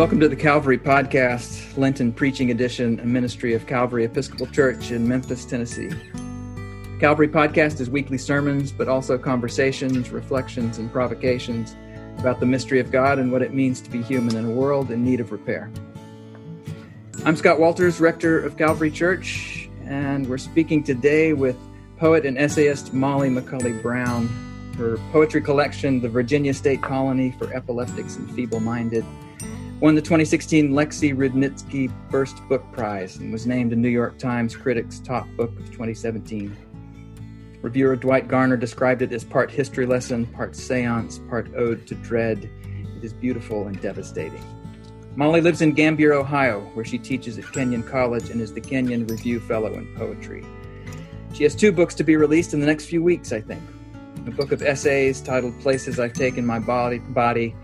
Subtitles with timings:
[0.00, 5.06] Welcome to the Calvary Podcast, Lenten Preaching Edition, a ministry of Calvary Episcopal Church in
[5.06, 5.88] Memphis, Tennessee.
[5.88, 11.76] The Calvary Podcast is weekly sermons, but also conversations, reflections, and provocations
[12.18, 14.90] about the mystery of God and what it means to be human in a world
[14.90, 15.70] in need of repair.
[17.26, 21.58] I'm Scott Walters, rector of Calvary Church, and we're speaking today with
[21.98, 24.28] poet and essayist Molly McCully Brown.
[24.78, 29.04] Her poetry collection, The Virginia State Colony for Epileptics and Feeble Minded,
[29.80, 34.54] won the 2016 Lexi Rudnitsky First Book Prize and was named a New York Times
[34.54, 36.54] Critics Top Book of 2017.
[37.62, 42.50] Reviewer Dwight Garner described it as part history lesson, part seance, part ode to dread.
[42.96, 44.44] It is beautiful and devastating.
[45.16, 49.06] Molly lives in Gambier, Ohio, where she teaches at Kenyon College and is the Kenyon
[49.06, 50.44] Review Fellow in Poetry.
[51.32, 53.62] She has two books to be released in the next few weeks, I think.
[54.26, 57.56] A book of essays titled Places I've Taken My Body, body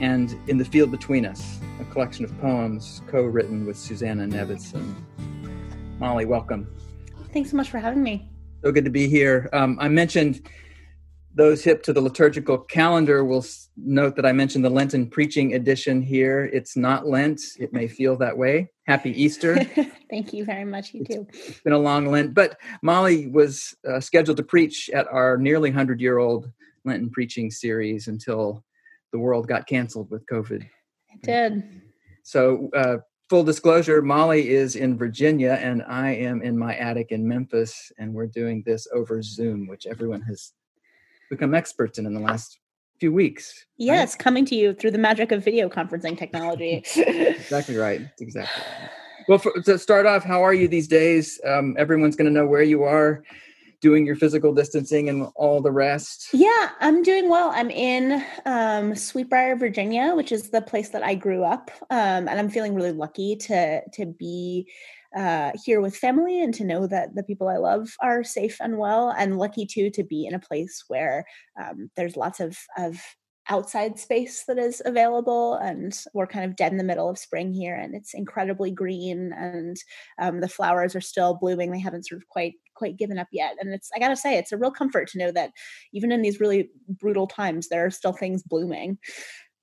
[0.00, 4.94] and In the Field Between Us, a collection of poems co written with Susannah Nevison.
[5.98, 6.66] Molly, welcome.
[7.32, 8.28] Thanks so much for having me.
[8.62, 9.48] So good to be here.
[9.52, 10.48] Um, I mentioned
[11.34, 13.44] those hip to the liturgical calendar will
[13.76, 16.46] note that I mentioned the Lenten preaching edition here.
[16.52, 18.70] It's not Lent, it may feel that way.
[18.86, 19.62] Happy Easter.
[20.10, 20.94] Thank you very much.
[20.94, 21.26] You too.
[21.32, 25.70] It's been a long Lent, but Molly was uh, scheduled to preach at our nearly
[25.70, 26.50] 100 year old
[26.84, 28.64] Lenten preaching series until
[29.12, 30.62] the world got canceled with COVID.
[30.62, 31.82] It did.
[32.22, 37.26] So, uh, full disclosure Molly is in Virginia, and I am in my attic in
[37.26, 40.52] Memphis, and we're doing this over Zoom, which everyone has
[41.30, 42.58] become experts in in the last
[43.00, 43.66] few weeks.
[43.76, 44.18] Yes, right?
[44.18, 46.84] coming to you through the magic of video conferencing technology.
[46.96, 48.02] exactly right.
[48.20, 48.62] Exactly.
[48.80, 48.90] Right.
[49.28, 51.40] Well, for, to start off, how are you these days?
[51.44, 53.24] Um, everyone's going to know where you are
[53.86, 56.30] doing your physical distancing and all the rest?
[56.32, 57.52] Yeah, I'm doing well.
[57.54, 62.26] I'm in um, Sweet Briar, Virginia, which is the place that I grew up, um,
[62.26, 64.68] and I'm feeling really lucky to to be
[65.16, 68.76] uh, here with family and to know that the people I love are safe and
[68.76, 71.24] well, and lucky too to be in a place where
[71.62, 73.00] um, there's lots of of
[73.48, 77.52] outside space that is available and we're kind of dead in the middle of spring
[77.52, 79.76] here and it's incredibly green and
[80.18, 81.70] um, the flowers are still blooming.
[81.70, 84.52] They haven't sort of quite quite given up yet and it's i gotta say it's
[84.52, 85.50] a real comfort to know that
[85.94, 86.68] even in these really
[87.00, 88.98] brutal times there are still things blooming.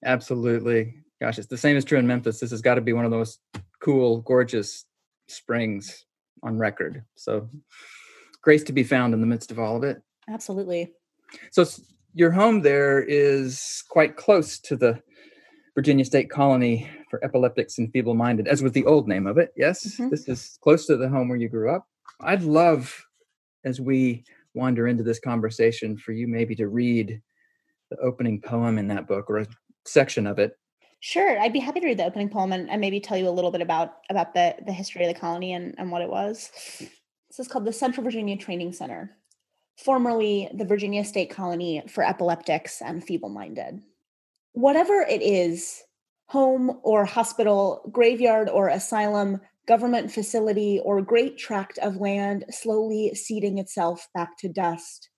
[0.04, 0.96] Absolutely.
[1.22, 2.40] Gosh it's the same is true in memphis.
[2.40, 3.40] This has got to be one of the most
[3.82, 4.86] cool gorgeous
[5.28, 6.06] springs
[6.42, 7.04] on record.
[7.16, 7.50] So
[8.42, 10.02] grace to be found in the midst of all of it.
[10.30, 10.92] Absolutely.
[11.52, 11.66] So
[12.14, 15.02] your home there is quite close to the
[15.76, 19.52] Virginia State Colony for Epileptics and Feeble Minded, as was the old name of it.
[19.58, 20.10] Yes, mm-hmm.
[20.10, 21.88] this is close to the home where you grew up.
[22.22, 23.06] I'd love,
[23.66, 27.22] as we wander into this conversation, for you maybe to read
[27.90, 29.48] the opening poem in that book or a
[29.86, 30.58] section of it.
[31.00, 33.32] Sure, I'd be happy to read the opening poem and, and maybe tell you a
[33.32, 36.50] little bit about about the the history of the colony and, and what it was.
[36.80, 39.18] This is called the Central Virginia Training Center
[39.78, 43.82] formerly the Virginia State Colony for Epileptics and Feeble Minded.
[44.54, 45.84] Whatever it is,
[46.28, 53.58] home or hospital, graveyard or asylum, government facility, or great tract of land slowly seeding
[53.58, 55.10] itself back to dust.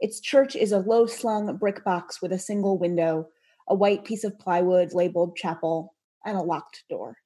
[0.00, 3.28] Its church is a low slung brick box with a single window,
[3.68, 5.94] a white piece of plywood labeled chapel,
[6.24, 7.16] and a locked door.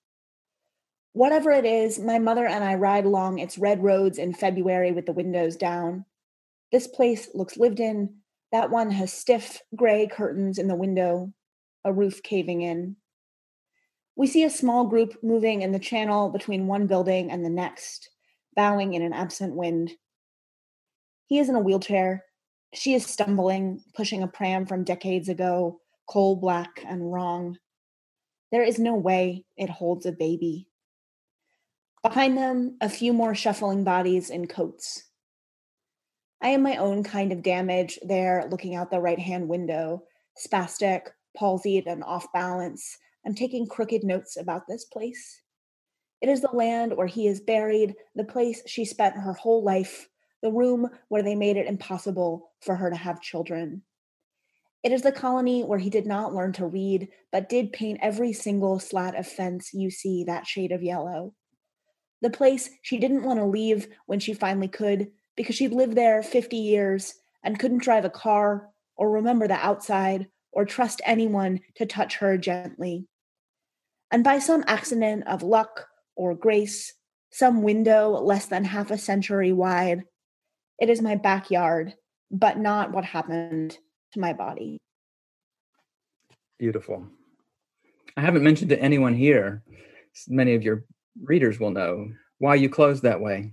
[1.13, 5.07] Whatever it is, my mother and I ride along its red roads in February with
[5.07, 6.05] the windows down.
[6.75, 8.17] This place looks lived in.
[8.51, 11.33] That one has stiff gray curtains in the window,
[11.85, 12.97] a roof caving in.
[14.17, 18.11] We see a small group moving in the channel between one building and the next,
[18.57, 19.93] bowing in an absent wind.
[21.27, 22.25] He is in a wheelchair.
[22.73, 27.57] She is stumbling, pushing a pram from decades ago, coal black and wrong.
[28.51, 30.67] There is no way it holds a baby.
[32.03, 35.05] Behind them, a few more shuffling bodies in coats.
[36.45, 40.03] I am my own kind of damage there, looking out the right hand window,
[40.39, 42.99] spastic, palsied, and off balance.
[43.25, 45.41] I'm taking crooked notes about this place.
[46.21, 50.07] It is the land where he is buried, the place she spent her whole life,
[50.43, 53.81] the room where they made it impossible for her to have children.
[54.83, 58.35] It is the colony where he did not learn to read, but did paint every
[58.35, 61.33] single slat of fence you see that shade of yellow.
[62.21, 66.23] The place she didn't want to leave when she finally could, because she'd lived there
[66.23, 71.87] 50 years and couldn't drive a car or remember the outside or trust anyone to
[71.87, 73.07] touch her gently.
[74.11, 75.87] And by some accident of luck
[76.17, 76.95] or grace,
[77.31, 80.05] some window less than half a century wide,
[80.79, 81.95] it is my backyard,
[82.31, 83.77] but not what happened
[84.13, 84.79] to my body.
[86.59, 87.09] Beautiful.
[88.17, 89.65] I haven't mentioned to anyone here,
[90.29, 90.85] many of your
[91.21, 92.09] readers will know
[92.39, 93.53] why you closed that way.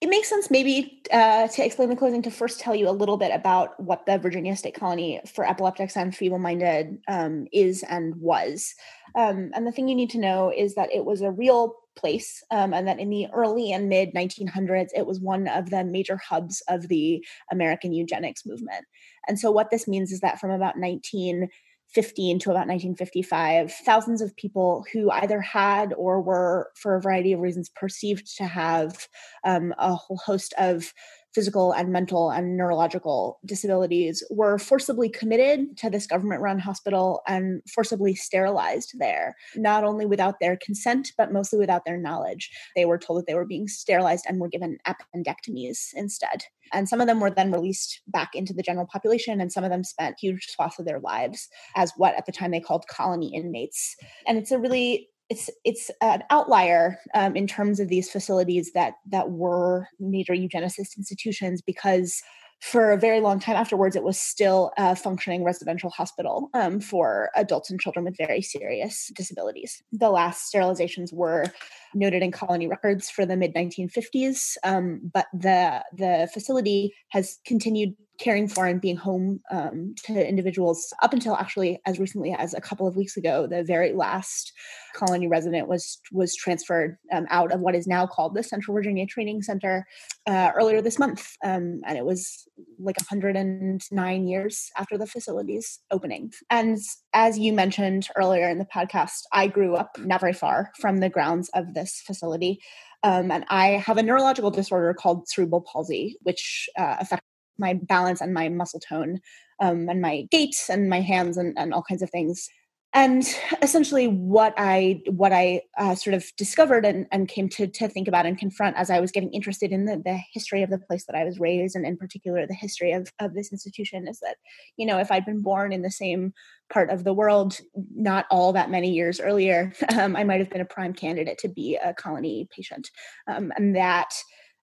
[0.00, 3.18] It makes sense, maybe, uh, to explain the closing to first tell you a little
[3.18, 8.16] bit about what the Virginia State Colony for Epileptics and Feeble Minded um, is and
[8.16, 8.74] was.
[9.14, 12.42] Um, and the thing you need to know is that it was a real place,
[12.50, 16.16] um, and that in the early and mid 1900s, it was one of the major
[16.16, 17.22] hubs of the
[17.52, 18.86] American eugenics movement.
[19.28, 21.46] And so, what this means is that from about 19
[21.94, 27.32] 15 to about 1955, thousands of people who either had or were, for a variety
[27.32, 29.08] of reasons, perceived to have
[29.44, 30.92] um, a whole host of
[31.34, 37.62] physical and mental and neurological disabilities were forcibly committed to this government run hospital and
[37.72, 42.50] forcibly sterilized there, not only without their consent, but mostly without their knowledge.
[42.74, 46.44] They were told that they were being sterilized and were given appendectomies instead.
[46.72, 49.70] And some of them were then released back into the general population, and some of
[49.70, 53.34] them spent huge swaths of their lives as what at the time they called colony
[53.34, 53.96] inmates.
[54.26, 58.94] And it's a really it's it's an outlier um, in terms of these facilities that
[59.06, 62.22] that were major eugenicist institutions because
[62.60, 67.30] for a very long time afterwards, it was still a functioning residential hospital um, for
[67.34, 69.82] adults and children with very serious disabilities.
[69.92, 71.46] The last sterilizations were
[71.94, 77.94] noted in colony records for the mid 1950s, um, but the the facility has continued
[78.20, 82.60] caring for and being home um, to individuals up until actually as recently as a
[82.60, 84.52] couple of weeks ago the very last
[84.94, 89.06] colony resident was was transferred um, out of what is now called the central virginia
[89.06, 89.86] training center
[90.26, 92.46] uh, earlier this month um, and it was
[92.78, 96.30] like 109 years after the facility's opening.
[96.50, 96.78] And
[97.14, 101.08] as you mentioned earlier in the podcast i grew up not very far from the
[101.08, 102.60] grounds of this facility
[103.02, 107.29] um, and I have a neurological disorder called cerebral palsy, which uh, affects
[107.60, 109.20] my balance and my muscle tone
[109.60, 112.48] um, and my gait and my hands and, and all kinds of things.
[112.92, 113.24] And
[113.62, 118.08] essentially what i what i uh, sort of discovered and, and came to, to think
[118.08, 121.04] about and confront as i was getting interested in the, the history of the place
[121.06, 124.38] that i was raised and in particular the history of, of this institution is that
[124.76, 126.32] you know if i'd been born in the same
[126.72, 127.60] part of the world
[127.94, 131.48] not all that many years earlier um, i might have been a prime candidate to
[131.48, 132.90] be a colony patient.
[133.26, 134.14] Um, and that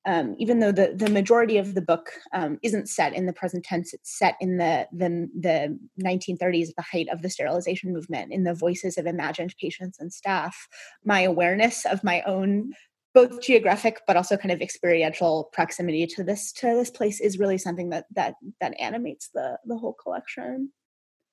[0.08, 3.66] um, even though the, the majority of the book um, isn't set in the present
[3.66, 8.32] tense, it's set in the, the, the 1930s at the height of the sterilization movement,
[8.32, 10.70] in the voices of imagined patients and staff.
[11.04, 12.72] My awareness of my own
[13.14, 17.58] both geographic but also kind of experiential proximity to this to this place is really
[17.58, 20.72] something that that that animates the the whole collection.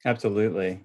[0.04, 0.80] Absolutely.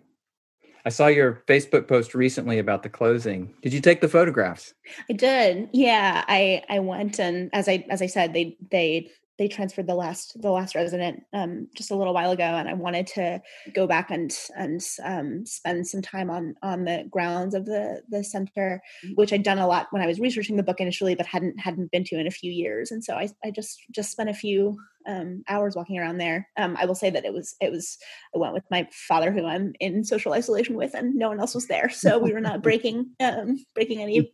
[0.86, 3.54] I saw your Facebook post recently about the closing.
[3.62, 4.74] Did you take the photographs?
[5.10, 5.70] I did.
[5.74, 9.10] Yeah, I I went and as I as I said, they they
[9.40, 12.74] they transferred the last the last resident um, just a little while ago, and I
[12.74, 13.42] wanted to
[13.74, 18.24] go back and and um, spend some time on on the grounds of the the
[18.24, 18.84] center,
[19.16, 21.90] which I'd done a lot when I was researching the book initially, but hadn't hadn't
[21.90, 24.78] been to in a few years, and so I I just just spent a few
[25.08, 26.48] um, hours walking around there.
[26.58, 27.98] Um, I will say that it was it was
[28.36, 31.56] I went with my father, who I'm in social isolation with, and no one else
[31.56, 34.32] was there, so we were not breaking um, breaking any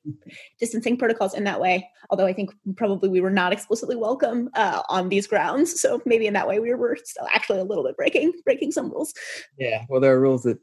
[0.59, 1.89] distancing protocols in that way.
[2.09, 6.27] Although I think probably we were not explicitly welcome uh, on these grounds, so maybe
[6.27, 9.13] in that way we were still actually a little bit breaking breaking some rules.
[9.57, 10.59] Yeah, well, there are rules that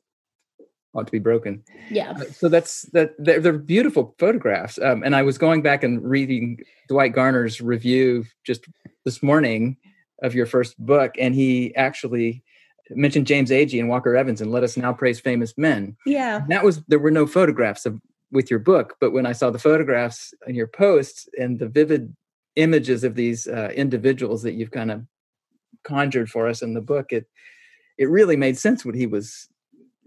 [0.94, 1.62] ought to be broken.
[1.90, 2.10] Yeah.
[2.10, 3.12] Uh, so that's that.
[3.18, 8.24] They're, they're beautiful photographs, um, and I was going back and reading Dwight Garner's review
[8.44, 8.66] just
[9.04, 9.76] this morning
[10.22, 12.42] of your first book, and he actually
[12.90, 15.96] mentioned James Agee and Walker Evans and Let Us Now Praise Famous Men.
[16.06, 16.42] Yeah.
[16.48, 18.00] that was there were no photographs of
[18.30, 22.16] with your book, but when I saw the photographs in your posts and the vivid
[22.56, 25.04] images of these uh, individuals that you've kind of
[25.84, 27.26] conjured for us in the book, it
[27.98, 29.48] it really made sense what he was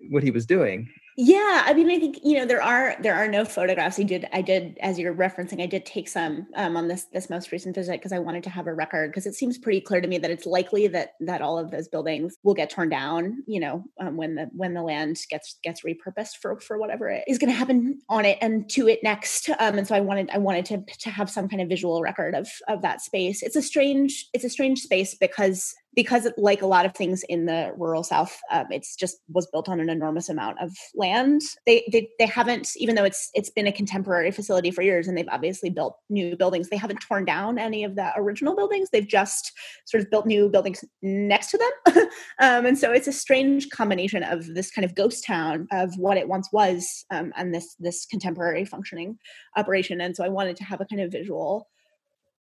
[0.10, 3.27] what he was doing yeah, I mean, I think you know there are there are
[3.27, 3.98] no photographs.
[3.98, 7.29] I did, I did, as you're referencing, I did take some um, on this this
[7.29, 10.01] most recent visit because I wanted to have a record because it seems pretty clear
[10.01, 13.43] to me that it's likely that that all of those buildings will get torn down.
[13.48, 17.38] You know, um, when the when the land gets gets repurposed for for whatever is
[17.38, 19.50] going to happen on it and to it next.
[19.57, 22.36] Um, and so I wanted I wanted to to have some kind of visual record
[22.36, 23.41] of of that space.
[23.41, 27.46] It's a strange it's a strange space because because like a lot of things in
[27.46, 31.42] the rural south um, it's just was built on an enormous amount of land.
[31.66, 35.18] They, they they haven't even though it's it's been a contemporary facility for years and
[35.18, 38.90] they've obviously built new buildings they haven't torn down any of the original buildings.
[38.92, 39.52] They've just
[39.86, 42.08] sort of built new buildings next to them.
[42.40, 46.18] Um, and so it's a strange combination of this kind of ghost town of what
[46.18, 49.18] it once was um, and this this contemporary functioning
[49.56, 50.02] operation.
[50.02, 51.68] And so i wanted to have a kind of visual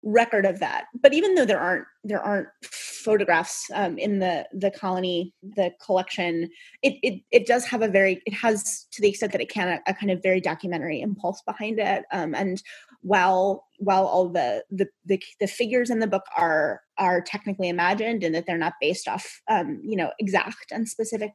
[0.03, 0.85] record of that.
[0.99, 6.49] But even though there aren't there aren't photographs um, in the the colony, the collection,
[6.81, 9.67] it, it it does have a very it has to the extent that it can
[9.67, 12.03] a, a kind of very documentary impulse behind it.
[12.11, 12.61] Um, and
[13.01, 18.23] while while all the, the, the the figures in the book are are technically imagined
[18.23, 21.31] and that they're not based off um, you know exact and specific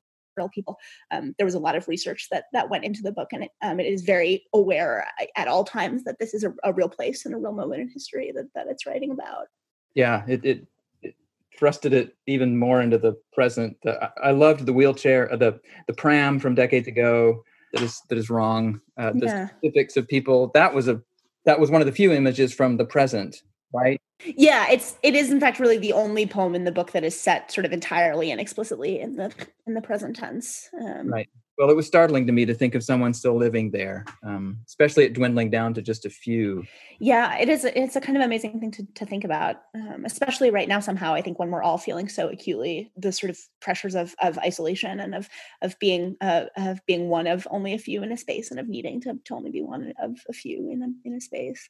[0.48, 0.78] people.
[1.10, 3.50] Um, there was a lot of research that that went into the book, and it,
[3.62, 7.24] um, it is very aware at all times that this is a, a, real place
[7.24, 9.46] and a real moment in history that that it's writing about.
[9.94, 10.66] Yeah, it it,
[11.02, 11.14] it
[11.58, 13.76] thrusted it even more into the present.
[13.84, 18.18] Uh, I loved the wheelchair, uh, the the pram from decades ago that is that
[18.18, 18.80] is wrong.
[18.96, 19.48] Uh, the yeah.
[19.48, 21.00] specifics of people that was a
[21.44, 25.30] that was one of the few images from the present right yeah it's it is
[25.30, 28.30] in fact really the only poem in the book that is set sort of entirely
[28.30, 29.32] and explicitly in the
[29.66, 32.84] in the present tense um, right well, it was startling to me to think of
[32.84, 36.64] someone still living there, um, especially it dwindling down to just a few.
[36.98, 37.64] Yeah, it is.
[37.64, 40.80] It's a kind of amazing thing to, to think about, um, especially right now.
[40.80, 44.38] Somehow, I think when we're all feeling so acutely the sort of pressures of of
[44.38, 45.28] isolation and of
[45.62, 48.68] of being uh, of being one of only a few in a space and of
[48.68, 51.68] needing to, to only be one of a few in a in a space.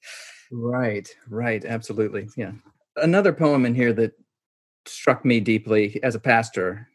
[0.50, 1.08] Right.
[1.28, 1.64] Right.
[1.64, 2.28] Absolutely.
[2.36, 2.52] Yeah.
[2.96, 4.12] Another poem in here that
[4.86, 6.88] struck me deeply as a pastor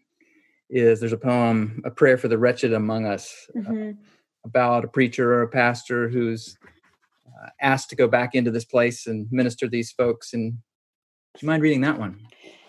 [0.71, 3.89] is there's a poem, a prayer for the wretched among us, uh, mm-hmm.
[3.89, 3.93] uh,
[4.45, 6.57] about a preacher or a pastor who's
[7.27, 10.33] uh, asked to go back into this place and minister these folks.
[10.33, 12.19] And do you mind reading that one?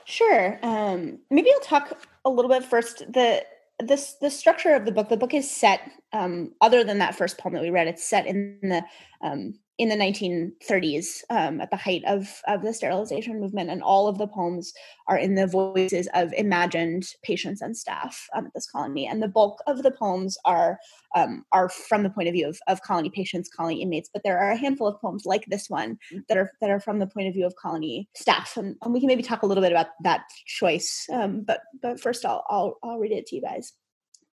[0.05, 0.59] Sure.
[0.63, 3.05] Um, maybe I'll talk a little bit first.
[3.13, 3.45] The
[3.79, 5.09] this the structure of the book.
[5.09, 5.81] The book is set.
[6.13, 8.85] Um, other than that first poem that we read, it's set in the
[9.23, 14.07] um, in the 1930s um, at the height of, of the sterilization movement and all
[14.07, 14.73] of the poems
[15.09, 19.09] are in the voices of imagined patients and staff um, at this colony.
[19.09, 20.79] And the bulk of the poems are
[21.17, 24.39] um, are from the point of view of, of colony patients colony inmates but there
[24.39, 25.99] are a handful of poems like this one
[26.29, 28.57] that are that are from the point of view of colony staff.
[28.57, 32.01] And, and we can maybe talk a little bit about that choice um, but but
[32.01, 33.73] first I'll, I'll i'll read it to you guys.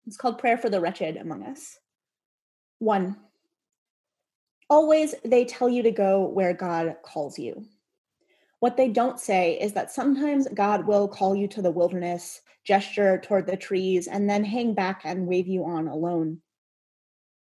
[0.07, 1.77] It's called prayer for the wretched among us.
[2.79, 3.17] One
[4.69, 7.65] Always, they tell you to go where God calls you.
[8.59, 13.17] What they don't say is that sometimes God will call you to the wilderness, gesture
[13.17, 16.41] toward the trees, and then hang back and wave you on alone.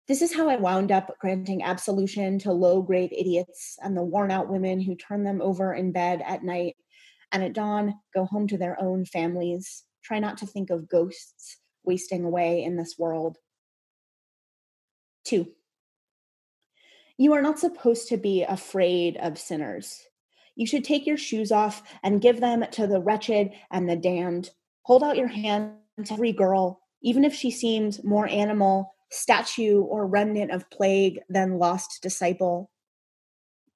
[0.08, 4.32] This is how I wound up granting absolution to low grade idiots and the worn
[4.32, 6.76] out women who turn them over in bed at night
[7.32, 9.84] and at dawn go home to their own families.
[10.04, 13.38] Try not to think of ghosts wasting away in this world.
[15.24, 15.48] Two,
[17.22, 20.02] you are not supposed to be afraid of sinners.
[20.56, 24.50] You should take your shoes off and give them to the wretched and the damned.
[24.84, 25.74] Hold out your hand
[26.04, 31.60] to every girl, even if she seems more animal, statue, or remnant of plague than
[31.60, 32.72] lost disciple.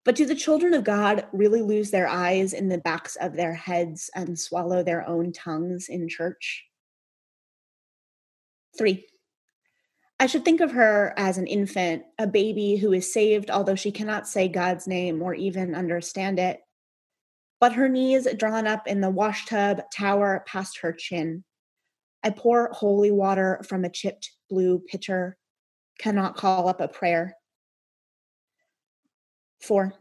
[0.06, 3.54] But do the children of God really lose their eyes in the backs of their
[3.54, 6.66] heads and swallow their own tongues in church?
[8.76, 9.06] Three.
[10.20, 13.92] I should think of her as an infant, a baby who is saved, although she
[13.92, 16.62] cannot say God's name or even understand it.
[17.60, 21.44] But her knees drawn up in the washtub tower past her chin.
[22.24, 25.38] I pour holy water from a chipped blue pitcher,
[26.00, 27.36] cannot call up a prayer.
[29.62, 29.94] Four.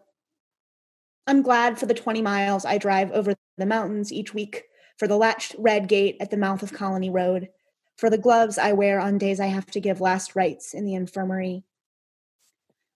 [1.26, 4.64] I'm glad for the 20 miles I drive over the mountains each week,
[4.96, 7.48] for the latched red gate at the mouth of Colony Road
[7.96, 10.94] for the gloves I wear on days I have to give last rites in the
[10.94, 11.64] infirmary.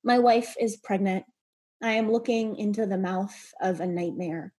[0.02, 1.24] My wife is pregnant.
[1.82, 4.52] I am looking into the mouth of a nightmare.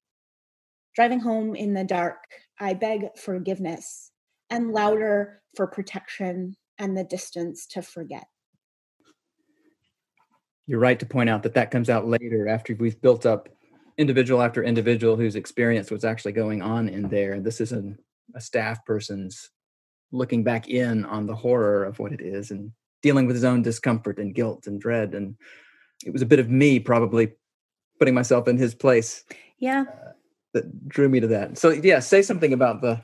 [0.96, 2.24] Driving home in the dark,
[2.60, 4.12] I beg forgiveness
[4.50, 8.25] and louder for protection and the distance to forget.
[10.65, 13.50] You're right to point out that that comes out later after we've built up
[13.98, 17.39] individual after individual who's experienced what's actually going on in there.
[17.41, 17.96] This is a,
[18.34, 19.50] a staff person's
[20.12, 23.62] looking back in on the horror of what it is and dealing with his own
[23.62, 25.36] discomfort and guilt and dread and
[26.06, 27.32] it was a bit of me probably
[28.00, 29.24] putting myself in his place
[29.60, 29.86] yeah.
[29.88, 30.12] uh,
[30.54, 31.58] that drew me to that.
[31.58, 33.01] So yeah say something about the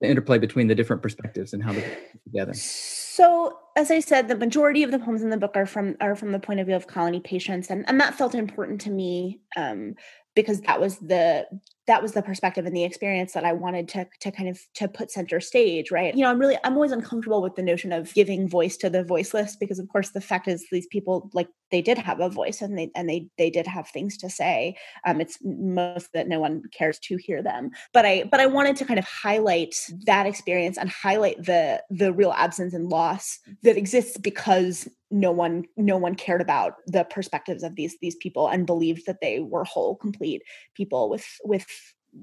[0.00, 2.54] the interplay between the different perspectives and how they together.
[2.54, 6.14] So as i said the majority of the poems in the book are from are
[6.14, 9.40] from the point of view of colony patients and, and that felt important to me
[9.56, 9.94] um,
[10.34, 11.46] because that was the
[11.86, 14.86] that was the perspective and the experience that I wanted to to kind of to
[14.88, 16.14] put center stage, right?
[16.14, 19.02] You know, I'm really I'm always uncomfortable with the notion of giving voice to the
[19.02, 22.62] voiceless because of course the fact is these people like they did have a voice
[22.62, 24.76] and they and they they did have things to say.
[25.04, 27.70] Um it's most that no one cares to hear them.
[27.92, 29.74] But I but I wanted to kind of highlight
[30.06, 35.64] that experience and highlight the the real absence and loss that exists because no one
[35.76, 39.62] no one cared about the perspectives of these these people and believed that they were
[39.62, 40.42] whole complete
[40.74, 41.66] people with with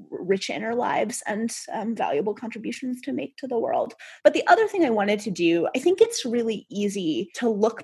[0.09, 3.93] rich inner lives and um, valuable contributions to make to the world.
[4.23, 7.83] But the other thing i wanted to do i think it's really easy to look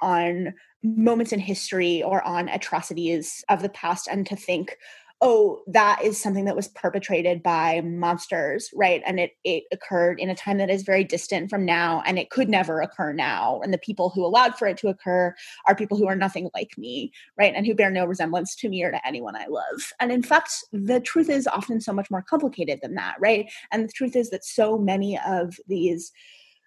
[0.00, 4.76] on moments in history or on atrocities of the past and to think
[5.20, 9.02] oh that is something that was perpetrated by monsters right?
[9.06, 12.30] And it it occurred in a time that is very distant from now and it
[12.30, 13.60] could never occur now.
[13.62, 15.34] And the people who allowed for it to occur
[15.66, 17.54] are people who are nothing like me right?
[17.54, 19.92] And who bear no resemblance to me or to anyone i love.
[20.00, 23.50] And in fact the truth is often so much more complicated than that right?
[23.72, 26.12] And the truth is that so many of these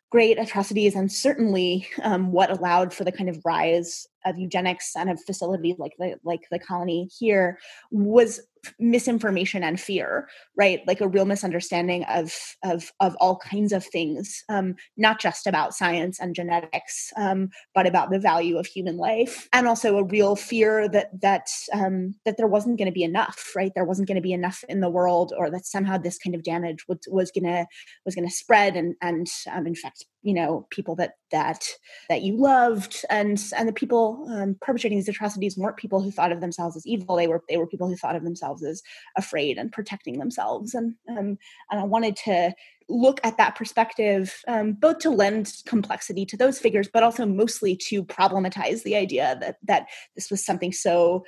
[0.09, 5.09] great atrocities and certainly um, what allowed for the kind of rise of eugenics and
[5.09, 7.59] of facilities like the like the colony here
[7.91, 8.41] was
[8.79, 10.27] misinformation and fear
[10.59, 10.81] right?
[10.85, 15.73] Like a real misunderstanding of of of all kinds of things um, not just about
[15.73, 20.35] science and genetics um, but about the value of human life and also a real
[20.35, 23.71] fear that that um, that there wasn't going to be enough right?
[23.73, 26.43] There wasn't going to be enough in the world or that somehow this kind of
[26.43, 27.65] damage was was going to
[28.05, 31.65] was to spread and and um, infect you know people that that
[32.09, 36.31] that you loved and and the people um, perpetrating these atrocities weren't people who thought
[36.31, 37.15] of themselves as evil.
[37.15, 38.81] They were they were people who thought of themselves as
[39.17, 40.73] afraid and protecting themselves.
[40.73, 41.37] And um,
[41.71, 42.53] and i wanted to
[42.87, 47.75] look at that perspective um, both to lend complexity to those figures but also mostly
[47.75, 51.23] to problematize the idea that that this was something so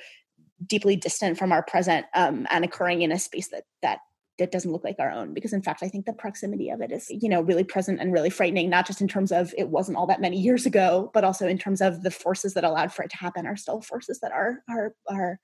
[0.66, 3.98] deeply distant from our present um, and occurring in a space that that
[4.38, 6.90] that doesn't look like our own because in fact i think the proximity of it
[6.90, 9.96] is you know really present and really frightening not just in terms of it wasn't
[9.96, 13.02] all that many years ago but also in terms of the forces that allowed for
[13.02, 15.38] it to happen are still forces that are are are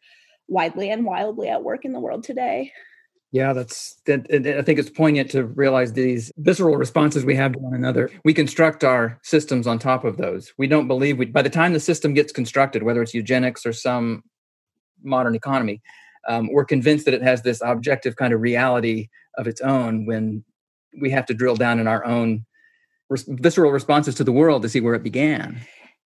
[0.48, 2.72] widely and wildly at work in the world today
[3.30, 4.26] yeah, that's that.
[4.32, 8.10] I think it's poignant to realize these visceral responses we have to one another.
[8.24, 10.54] We construct our systems on top of those.
[10.56, 11.26] We don't believe we.
[11.26, 14.22] By the time the system gets constructed, whether it's eugenics or some
[15.02, 15.82] modern economy,
[16.28, 20.44] um, we're convinced that it has this objective kind of reality of its own when
[21.00, 22.44] we have to drill down in our own
[23.08, 25.60] res- visceral responses to the world to see where it began.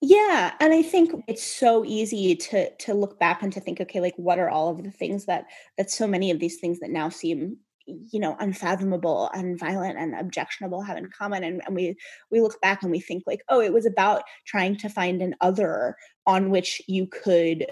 [0.00, 4.00] Yeah and i think it's so easy to to look back and to think okay
[4.00, 6.90] like what are all of the things that that so many of these things that
[6.90, 11.96] now seem you know unfathomable and violent and objectionable have in common and, and we
[12.30, 15.34] we look back and we think like oh it was about trying to find an
[15.40, 17.66] other on which you could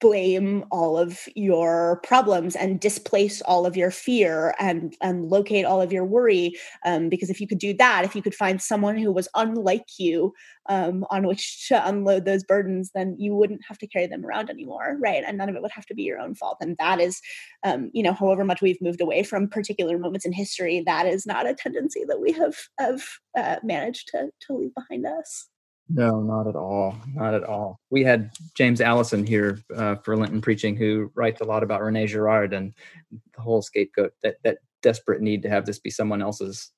[0.00, 5.80] blame all of your problems and displace all of your fear and and locate all
[5.80, 6.54] of your worry.
[6.84, 9.86] Um, because if you could do that if you could find someone who was unlike
[9.98, 10.32] you
[10.68, 14.50] um, on which to unload those burdens then you wouldn't have to carry them around
[14.50, 15.24] anymore right?
[15.26, 16.58] And none of it would have to be your own fault.
[16.60, 17.20] And that is
[17.64, 21.26] um, you know however much we've moved away from particular moments in history that is
[21.26, 23.02] not a tendency that we have have
[23.36, 25.48] uh, managed to to leave behind us
[25.88, 26.96] no, not at all.
[27.14, 27.80] Not at all.
[27.90, 32.06] We had James Alison here uh, for Lenten preaching, who writes a lot about Rene
[32.06, 32.74] Girard and
[33.10, 36.70] the whole scapegoat that that desperate need to have this be someone else's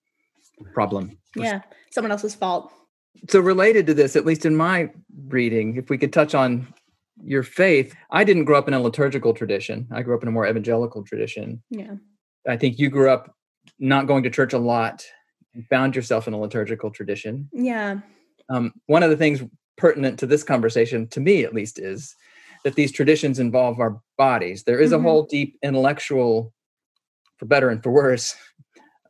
[0.73, 1.19] problem.
[1.35, 2.73] Yeah, someone else's fault.
[3.29, 4.91] So related to this, at least in my
[5.27, 6.73] reading, if we could touch on
[7.23, 9.89] your faith, I didn't grow up in a liturgical tradition.
[9.91, 11.63] I grew up in a more evangelical tradition.
[11.69, 11.95] Yeah.
[12.49, 13.35] I think you grew up
[13.79, 15.05] not going to church a lot
[15.55, 17.49] and found yourself in a liturgical tradition.
[17.53, 17.99] Yeah
[18.51, 19.43] um, one of the things
[19.77, 22.15] pertinent to this conversation, to me at least, is
[22.65, 24.65] that these traditions involve our bodies.
[24.65, 25.07] There is mm-hmm.
[25.07, 26.53] a whole deep intellectual,
[27.39, 28.37] for better and for worse,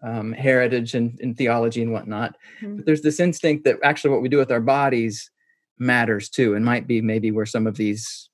[0.03, 2.37] um, heritage and, and, theology and whatnot.
[2.63, 2.77] Mm-hmm.
[2.77, 5.31] But there's this instinct that actually what we do with our bodies
[5.79, 8.29] matters too, and might be maybe where some of these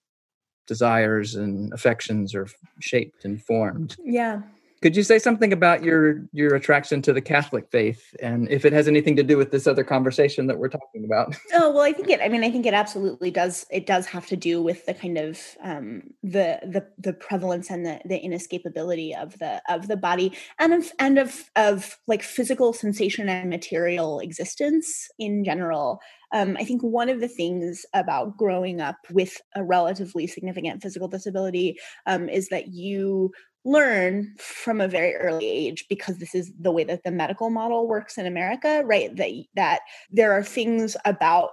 [0.67, 2.49] desires and affections are
[2.81, 3.97] shaped and formed.
[4.05, 4.43] Yeah.
[4.87, 8.73] Could you say something about your your attraction to the Catholic faith and if it
[8.73, 11.35] has anything to do with this other conversation that we're talking about?
[11.53, 12.21] Oh well, I think it.
[12.21, 13.67] I mean, I think it absolutely does.
[13.69, 17.85] It does have to do with the kind of um, the the the prevalence and
[17.85, 22.73] the the inescapability of the of the body and of and of of like physical
[22.73, 25.99] sensation and material existence in general.
[26.33, 31.09] Um, I think one of the things about growing up with a relatively significant physical
[31.09, 33.33] disability um, is that you
[33.67, 37.89] learn from a very early age because this is the way that the medical model
[37.89, 39.15] works in America, right?
[39.17, 41.51] That that there are things about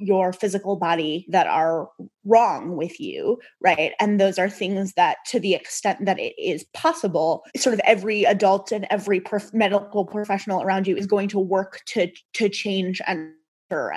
[0.00, 1.88] your physical body that are
[2.24, 3.92] wrong with you, right?
[4.00, 8.24] And those are things that, to the extent that it is possible, sort of every
[8.24, 13.00] adult and every prof- medical professional around you is going to work to to change
[13.06, 13.32] and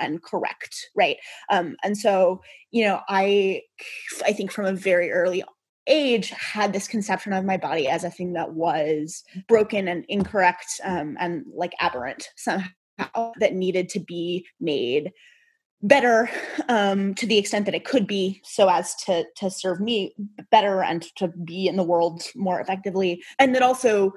[0.00, 1.18] and correct right
[1.52, 2.40] um and so
[2.72, 3.60] you know i
[4.24, 5.44] i think from a very early
[5.88, 10.80] age had this conception of my body as a thing that was broken and incorrect
[10.84, 12.68] um, and like aberrant somehow
[13.40, 15.12] that needed to be made
[15.82, 16.28] better
[16.68, 20.14] um, to the extent that it could be so as to to serve me
[20.50, 23.22] better and to be in the world more effectively.
[23.38, 24.12] And that also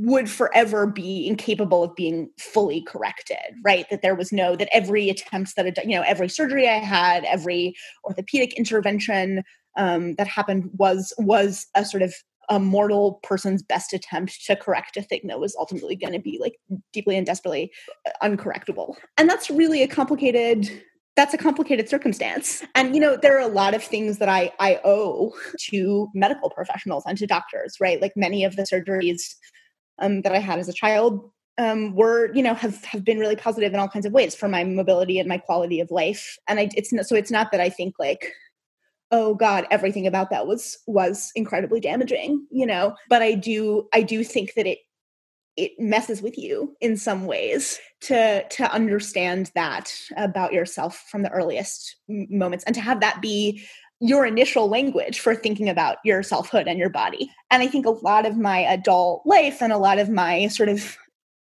[0.00, 3.86] would forever be incapable of being fully corrected right?
[3.90, 7.24] That there was no that every attempt that had you know every surgery i had
[7.24, 9.42] every orthopedic intervention
[9.76, 12.14] um, that happened was was a sort of
[12.48, 16.38] a mortal person's best attempt to correct a thing that was ultimately going to be
[16.40, 16.54] like
[16.92, 17.70] deeply and desperately
[18.22, 18.94] uncorrectable.
[19.18, 20.68] And that's really a complicated
[21.14, 22.62] that's a complicated circumstance.
[22.76, 25.32] And you know there are a lot of things that i i owe
[25.70, 28.00] to medical professionals and to doctors right?
[28.00, 29.34] Like many of the surgeries
[29.98, 33.36] um, that i had as a child um, were you know have have been really
[33.36, 36.38] positive in all kinds of ways for my mobility and my quality of life.
[36.46, 38.32] And I, it's not, so it's not that i think like
[39.10, 44.02] oh god everything about that was was incredibly damaging you know but i do i
[44.02, 44.78] do think that it
[45.56, 51.30] it messes with you in some ways to to understand that about yourself from the
[51.32, 53.64] earliest moments and to have that be
[54.00, 57.30] your initial language for thinking about your selfhood and your body.
[57.50, 60.68] And i think a lot of my adult life and a lot of my sort
[60.68, 60.96] of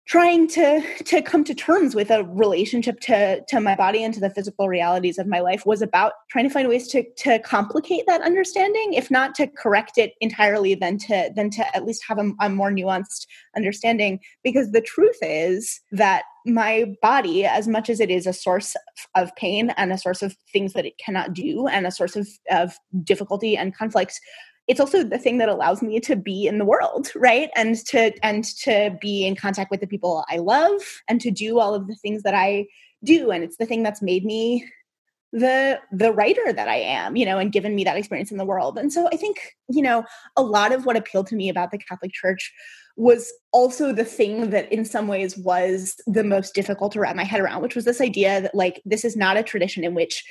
[0.07, 4.21] trying to to come to terms with a relationship to to my body and to
[4.21, 8.05] the physical realities of my life was about trying to find ways to to complicate
[8.07, 12.19] that understanding if not to correct it entirely then to then to at least have
[12.19, 14.21] a, a more nuanced understanding.
[14.45, 18.77] Because the truth is that my body as much as it is a source
[19.17, 22.29] of pain and a source of things that it cannot do and a source of
[22.51, 24.21] of difficulty and conflict
[24.69, 27.51] it's also the thing that allows me to be in the world right?
[27.55, 31.59] And to and to be in contact with the people i love and to do
[31.59, 32.67] all of the things that i
[33.05, 33.31] do.
[33.31, 34.67] And it's the thing that's made me
[35.33, 38.45] the the writer that i am you know and given me that experience in the
[38.45, 38.79] world.
[38.79, 39.37] And so i think
[39.69, 40.05] you know
[40.37, 42.53] a lot of what appealed to me about the catholic church
[42.97, 47.25] was also the thing that in some ways was the most difficult to wrap my
[47.25, 50.25] head around which was this idea that like this is not a tradition in which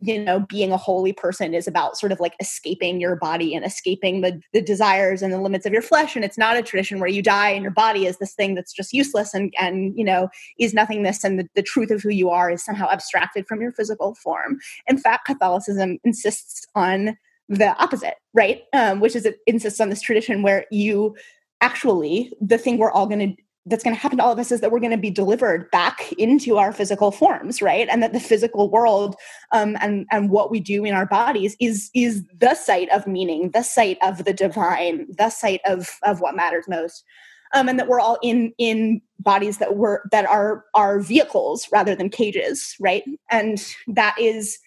[0.00, 3.64] you know being a holy person is about sort of like escaping your body and
[3.64, 6.98] escaping the, the desires and the limits of your flesh and it's not a tradition
[6.98, 10.04] where you die and your body is this thing that's just useless and and you
[10.04, 13.60] know is nothingness and the, the truth of who you are is somehow abstracted from
[13.60, 14.58] your physical form.
[14.86, 17.16] In fact catholicism insists on
[17.48, 18.62] the opposite right?
[18.72, 21.16] Um, which is it insists on this tradition where you
[21.60, 24.52] actually the thing we're all going to that's going to happen to all of us
[24.52, 27.88] is that we're going to be delivered back into our physical forms right?
[27.90, 29.16] And that the physical world
[29.52, 33.50] um, and and what we do in our bodies is is the site of meaning
[33.50, 37.04] the site of the divine the site of of what matters most.
[37.52, 41.94] Um, and that we're all in in bodies that were that are are vehicles rather
[41.94, 43.04] than cages right?
[43.30, 44.58] And that is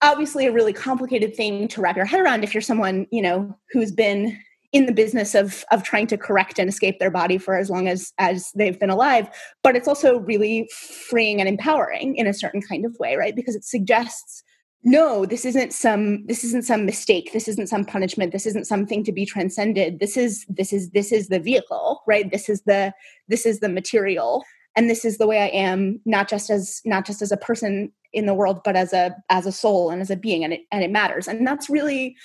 [0.00, 3.56] obviously a really complicated thing to wrap your head around if you're someone you know
[3.70, 4.36] who's been
[4.72, 7.88] in the business of of trying to correct and escape their body for as long
[7.88, 9.28] as as they've been alive
[9.62, 13.36] but it's also really freeing and empowering in a certain kind of way right?
[13.36, 14.42] Because it suggests
[14.84, 19.04] no this isn't some this isn't some mistake this isn't some punishment this isn't something
[19.04, 20.00] to be transcended.
[20.00, 22.30] This is this is this is the vehicle right?
[22.30, 22.92] This is the
[23.28, 24.44] this is the material.
[24.74, 27.92] And this is the way i am not just as not just as a person
[28.14, 30.62] in the world but as a as a soul and as a being and it
[30.72, 31.28] and it matters.
[31.28, 32.16] And that's really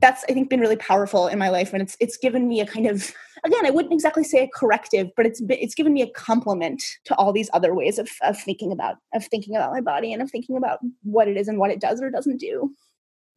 [0.00, 2.66] that's I think been really powerful in my life, and it's it's given me a
[2.66, 3.12] kind of
[3.44, 7.14] again I wouldn't exactly say a corrective, but it's it's given me a complement to
[7.16, 10.30] all these other ways of of thinking about of thinking about my body and of
[10.30, 12.70] thinking about what it is and what it does or doesn't do.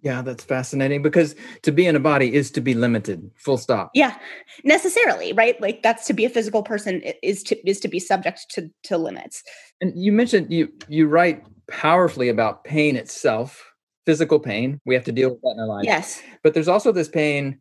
[0.02, 3.30] Yeah, that's fascinating because to be in a body is to be limited.
[3.36, 3.92] Full stop.
[3.94, 4.18] Yeah,
[4.64, 5.60] necessarily, right?
[5.60, 8.98] Like that's to be a physical person is to is to be subject to to
[8.98, 9.44] limits.
[9.82, 13.69] And you mentioned you you write powerfully about pain itself
[14.10, 14.82] physical pain.
[14.88, 15.86] We have to deal with that in our lives.
[15.86, 16.24] Yes.
[16.42, 17.60] But there's also this pain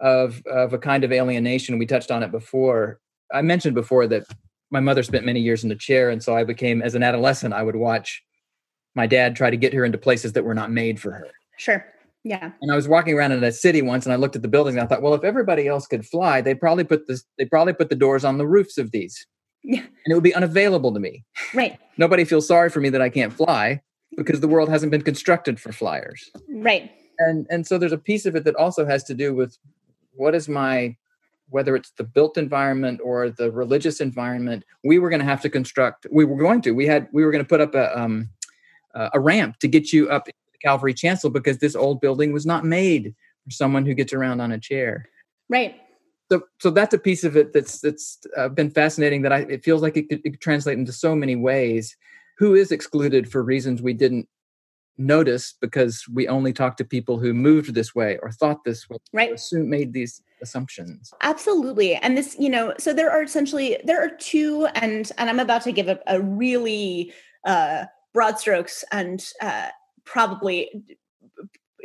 [0.00, 1.78] of of a kind of alienation.
[1.78, 2.98] We touched on it before.
[3.32, 4.24] I mentioned before that
[4.72, 7.54] my mother spent many years in the chair, and so I became, as an adolescent,
[7.54, 8.20] I would watch
[8.96, 11.28] my dad try to get her into places that were not made for her.
[11.56, 11.86] Sure.
[12.24, 12.50] Yeah.
[12.60, 14.74] And I was walking around in a city once, and I looked at the buildings,
[14.74, 17.22] and I thought, well, if everybody else could fly, they probably put this.
[17.38, 19.24] They probably put the doors on the roofs of these.
[19.62, 19.82] Yeah.
[19.82, 21.24] And it would be unavailable to me.
[21.54, 21.78] Right.
[21.96, 23.82] Nobody feels sorry for me that I can't fly
[24.16, 26.30] because the world hasn't been constructed for flyers.
[26.48, 26.90] Right.
[27.18, 29.56] And and so there's a piece of it that also has to do with
[30.12, 30.96] what is my
[31.48, 35.48] whether it's the built environment or the religious environment, we were going to have to
[35.48, 36.06] construct.
[36.10, 36.72] We were going to.
[36.72, 37.08] We had.
[37.12, 38.28] We were going to put up a um,
[38.94, 42.64] a ramp to get you up the Calvary chancel because this old building was not
[42.64, 43.14] made
[43.44, 45.08] for someone who gets around on a chair.
[45.48, 45.76] Right.
[46.30, 49.22] So, so that's a piece of it that's that's uh, been fascinating.
[49.22, 51.96] That I it feels like it could, it could translate into so many ways
[52.38, 54.28] who is excluded for reasons we didn't
[54.98, 58.96] notice because we only talked to people who moved this way or thought this way
[59.12, 59.32] right.
[59.34, 61.12] assume, made these assumptions.
[61.22, 61.96] Absolutely.
[61.96, 65.62] And this you know so there are essentially there are two and and i'm about
[65.62, 67.12] to give a, a really
[67.44, 67.84] uh
[68.16, 69.68] broad strokes and uh,
[70.04, 70.70] probably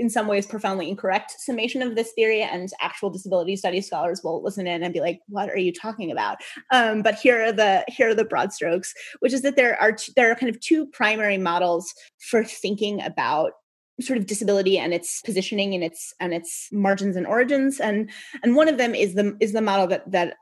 [0.02, 4.44] in some ways profoundly incorrect summation of this theory and actual disability studies scholars will
[4.44, 6.38] listen in and be like what are you talking about
[6.72, 9.92] um, but here are the here are the broad strokes which is that there are
[9.92, 13.52] t- there are kind of two primary models for thinking about
[14.02, 18.10] sort of disability and its positioning and its and its margins and origins and
[18.42, 20.36] and one of them is the is the model that that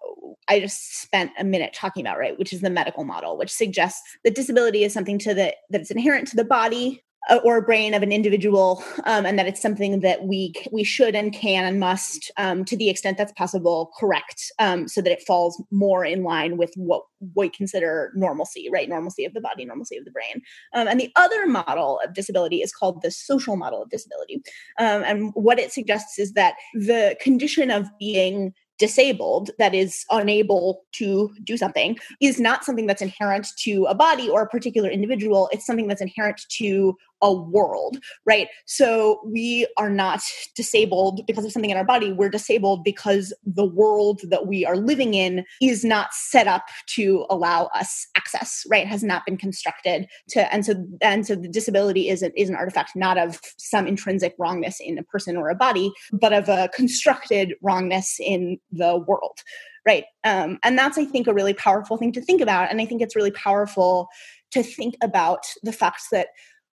[0.48, 2.38] I just spent a minute talking about, right?
[2.40, 6.28] Which is the medical model, which suggests that disability is something to the that's inherent
[6.30, 7.04] to the body
[7.44, 11.34] or brain of an individual, um, and that it's something that we we should and
[11.34, 15.62] can and must, um, to the extent that's possible, correct, um, so that it falls
[15.72, 17.04] more in line with what
[17.36, 18.90] we consider normalcy, right?
[18.90, 20.42] Normalcy of the body, normalcy of the brain.
[20.74, 24.42] Um, and the other model of disability is called the social model of disability,
[24.80, 30.86] um, and what it suggests is that the condition of being disabled that is unable
[30.94, 35.50] to do something is not something that's inherent to a body or a particular individual
[35.52, 38.48] it's something that's inherent to a world right?
[38.66, 40.22] So we are not
[40.56, 42.12] disabled because of something in our body.
[42.12, 47.26] We're disabled because the world that we are living in is not set up to
[47.30, 48.88] allow us access right?
[48.88, 52.56] Has not been constructed to and so and so the disability is an, is an
[52.56, 56.70] artifact not of some intrinsic wrongness in a person or a body but of a
[56.74, 59.40] constructed wrongness in the world
[59.86, 60.04] right?
[60.24, 62.70] Um, and that's i think a really powerful thing to think about.
[62.70, 64.10] And i think it's really powerful
[64.52, 66.28] to think about the fact that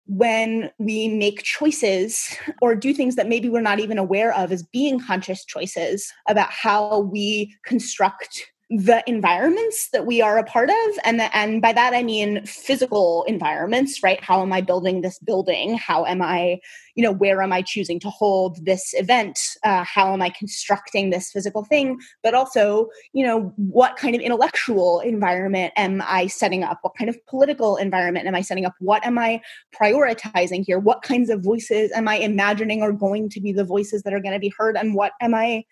[0.07, 4.63] when we make choices or do things that maybe we're not even aware of as
[4.63, 10.99] being conscious choices about how we construct the environments that we are a part of
[11.05, 14.23] and the, and by that i mean physical environments right?
[14.23, 15.77] How am i building this building?
[15.77, 16.61] How am i
[16.95, 19.39] you know where am i choosing to hold this event?
[19.63, 21.99] Uh, how am i constructing this physical thing?
[22.23, 26.79] But also you know what kind of intellectual environment am i setting up?
[26.83, 28.75] What kind of political environment am i setting up?
[28.79, 29.41] What am i
[29.75, 30.79] prioritizing here?
[30.79, 34.21] What kinds of voices am i imagining are going to be the voices that are
[34.21, 34.77] going to be heard?
[34.77, 35.65] And what am i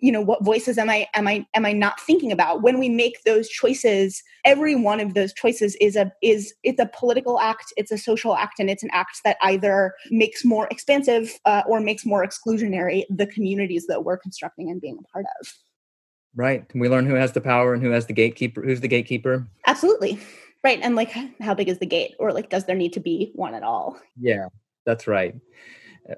[0.00, 2.62] you know what voices am i am i am i not thinking about?
[2.62, 6.86] When we make those choices every one of those choices is a is it's a
[6.86, 11.38] political act it's a social act and it's an act that either makes more expansive
[11.44, 15.52] uh, or makes more exclusionary the communities that we're constructing and being a part of.
[16.34, 16.64] Right.
[16.74, 19.46] We learn who has the power and who has the gatekeeper who's the gatekeeper?
[19.66, 20.18] Absolutely.
[20.62, 22.14] Right and like how big is the gate?
[22.18, 23.98] Or like does there need to be one at all?
[24.18, 24.46] Yeah
[24.86, 25.34] that's right.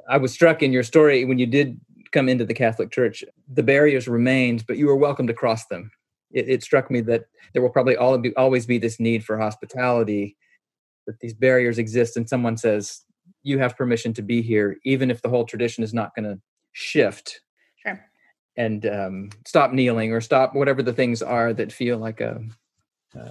[0.09, 1.79] I was struck in your story when you did
[2.13, 5.91] come into the Catholic Church, the barriers remained, but you were welcome to cross them.
[6.31, 10.37] It, it struck me that there will probably be, always be this need for hospitality,
[11.07, 13.03] that these barriers exist, and someone says,
[13.43, 16.41] You have permission to be here, even if the whole tradition is not going to
[16.73, 17.41] shift.
[17.77, 18.01] Sure.
[18.57, 22.43] And um, stop kneeling or stop whatever the things are that feel like a,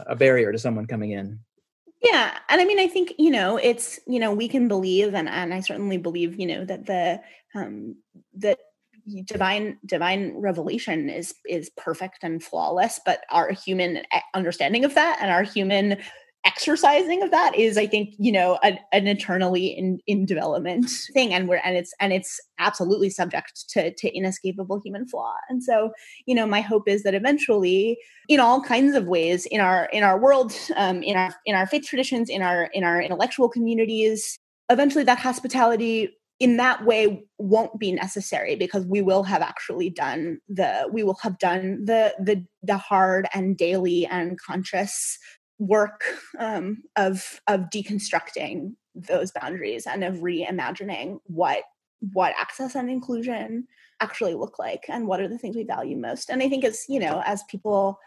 [0.08, 1.39] a barrier to someone coming in.
[2.02, 2.38] Yeah.
[2.50, 5.54] And I mean, I think, you know, it's, you know, we can believe, and, and
[5.54, 7.22] I certainly believe, you know, that the,
[7.54, 7.96] um,
[8.36, 8.58] that
[9.26, 15.32] divine divine revelation is is perfect and flawless but our human understanding of that and
[15.32, 15.98] our human
[16.44, 21.34] exercising of that is i think you know an, an eternally in in development thing
[21.34, 25.34] and we're and it's and it's absolutely subject to to inescapable human flaw.
[25.50, 25.92] And so
[26.26, 27.98] you know my hope is that eventually
[28.30, 31.68] in all kinds of ways in our in our world um, in our in our
[31.68, 34.38] faith traditions in our in our intellectual communities
[34.70, 36.10] eventually that hospitality
[36.41, 41.19] in that way won't be necessary because we will have actually done the we will
[41.21, 45.19] have done the the the hard and daily and conscious
[45.60, 46.04] work
[46.39, 51.62] um, of of deconstructing those boundaries and of reimagining what
[52.12, 53.67] what access and inclusion
[53.99, 56.32] actually look like and what are the things we value most.
[56.32, 57.99] And i think as you know as people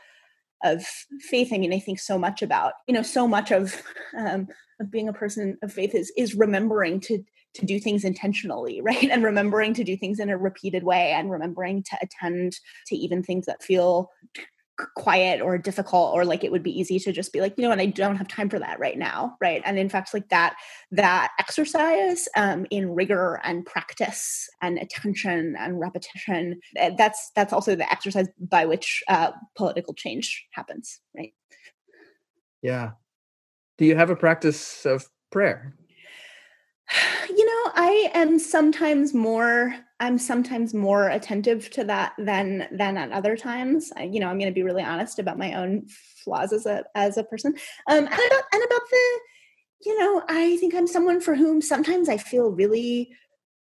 [0.65, 0.85] of
[1.21, 3.81] faith i mean i think so much about you know so much of
[4.19, 4.49] um,
[4.81, 7.23] of being a person of faith is is remembering to
[7.55, 9.11] to do things intentionally, right?
[9.11, 13.23] And remembering to do things in a repeated way and remembering to attend to even
[13.23, 14.11] things that feel
[14.97, 17.71] quiet or difficult or like it would be easy to just be like you know
[17.71, 19.63] and i don't have time for that right now right?
[19.65, 20.57] And in fact like that
[20.91, 27.77] that exercise um, in rigor and practice and attention and repetition eh, that's that's also
[27.77, 31.33] the exercise by which uh, political change happens right?
[32.63, 32.93] Yeah.
[33.79, 35.75] Do you have a practice of prayer
[37.29, 43.13] you know i am sometimes more i'm sometimes more attentive to that than than at
[43.13, 43.93] other times.
[43.97, 45.87] I, you know i'm going to be really honest about my own
[46.25, 47.55] flaws as a as a person.
[47.89, 49.21] Um and about and about the
[49.85, 53.11] you know i think i'm someone for whom sometimes i feel really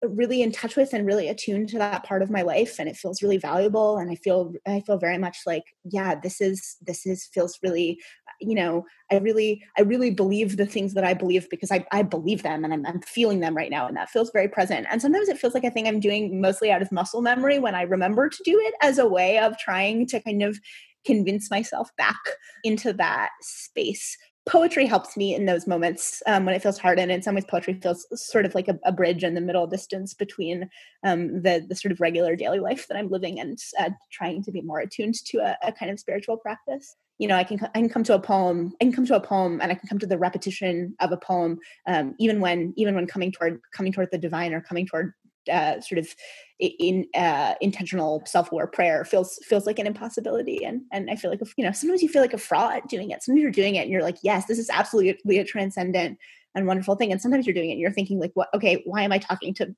[0.03, 2.97] really in touch with and really attuned to that part of my life and it
[2.97, 7.07] feels really valuable and i feel i feel very much like yeah this is this
[7.07, 8.01] is feels really
[8.41, 12.03] you know i really i really believe the things that i believe because i, I
[12.03, 14.87] believe them and I'm, I'm feeling them right now and that feels very present.
[14.91, 17.75] And sometimes it feels like i think i'm doing mostly out of muscle memory when
[17.75, 20.59] i remember to do it as a way of trying to kind of
[21.05, 22.21] convince myself back
[22.65, 24.17] into that space.
[24.47, 27.45] Poetry helps me in those moments um, when it feels hard and in some ways
[27.45, 30.69] poetry feels sort of like a, a bridge in the middle distance between
[31.05, 34.51] um, the, the sort of regular daily life that i'm living and uh, trying to
[34.51, 37.79] be more attuned to a, a, kind of spiritual practice you know i can i
[37.79, 39.99] can come to a poem i can come to a poem and i can come
[39.99, 44.09] to the repetition of a poem um, even when even when coming toward coming toward
[44.11, 45.13] the divine or coming toward
[45.51, 46.09] uh, sort of
[46.61, 50.63] in uh, intentional self-aware prayer feels feels like an impossibility.
[50.65, 53.23] And and i feel like you know sometimes you feel like a fraud doing it.
[53.23, 56.19] Sometimes you're doing it and you're like yes this is absolutely a transcendent
[56.55, 57.13] and wonderful thing.
[57.13, 59.55] And sometimes you're doing it and you're thinking like what okay why am i talking
[59.55, 59.75] to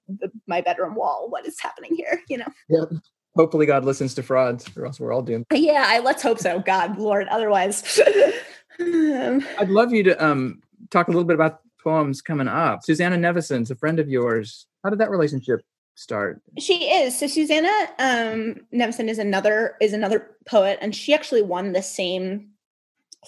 [0.46, 1.26] my bedroom wall?
[1.28, 2.20] What is happening here?
[2.28, 2.48] You know?
[2.68, 2.84] Yeah
[3.34, 6.58] hopefully god listens to frauds or else we're all doomed yeah I, let's hope so
[6.60, 8.00] god lord otherwise
[8.80, 13.70] i'd love you to um talk a little bit about poems coming up Susannah Nevison's
[13.70, 15.62] a friend of yours how did that relationship
[15.94, 16.42] start?
[16.58, 17.18] She is.
[17.18, 22.50] So Susannah um, Nevison is another is another poet, and she actually won the same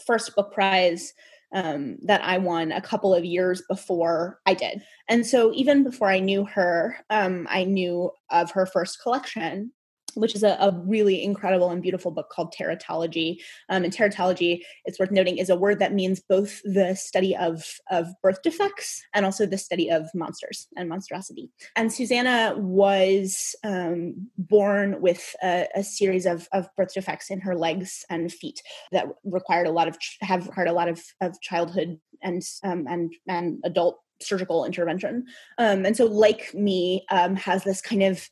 [0.06, 1.14] first book prize
[1.52, 4.82] um, that I won a couple of years before I did.
[5.08, 9.70] And so even before I knew her, um, I knew of her first collection,
[10.14, 13.38] which is a, a, really incredible and beautiful book called teratology.
[13.68, 17.64] Um, and teratology, it's worth noting, is a word that means both the study of,
[17.90, 21.50] of birth defects and also the study of monsters and monstrosity.
[21.77, 27.57] And Susannah was um, born with a, a series of, of birth defects in her
[27.57, 31.98] legs and feet that required a lot of have required a lot of, of childhood
[32.22, 35.27] and um, and and adult surgical intervention.
[35.59, 38.29] Um, and so, like me, um, has this kind of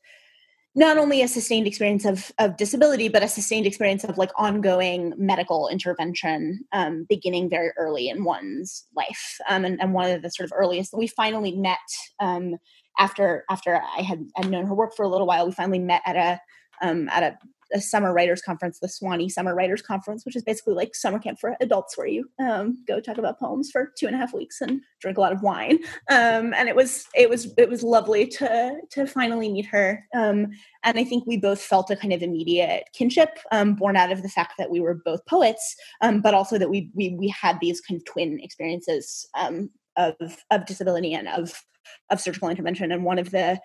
[0.74, 5.12] not only a sustained experience of, of disability, but a sustained experience of like ongoing
[5.18, 9.38] medical intervention um, beginning very early in one's life.
[9.48, 11.78] Um, and, and, one of the sort of earliest, we finally met
[12.20, 12.56] um,
[12.98, 15.46] after after I had, had known her work for a little while.
[15.46, 16.40] We finally met at a
[16.86, 17.38] um, at a
[17.72, 21.38] a summer writers conference, the Sewanee Summer Writers Conference, which is basically like summer camp
[21.40, 24.60] for adults, where you um, go talk about poems for two and a half weeks
[24.60, 25.78] and drink a lot of wine.
[26.10, 30.04] Um, and it was it was it was lovely to to finally meet her.
[30.14, 30.48] Um,
[30.84, 34.22] and I think we both felt a kind of immediate kinship, um, born out of
[34.22, 37.58] the fact that we were both poets, um, but also that we we we had
[37.60, 40.14] these kind of twin experiences um, of
[40.50, 41.62] of disability and of
[42.10, 42.92] of surgical intervention.
[42.92, 43.60] And one of the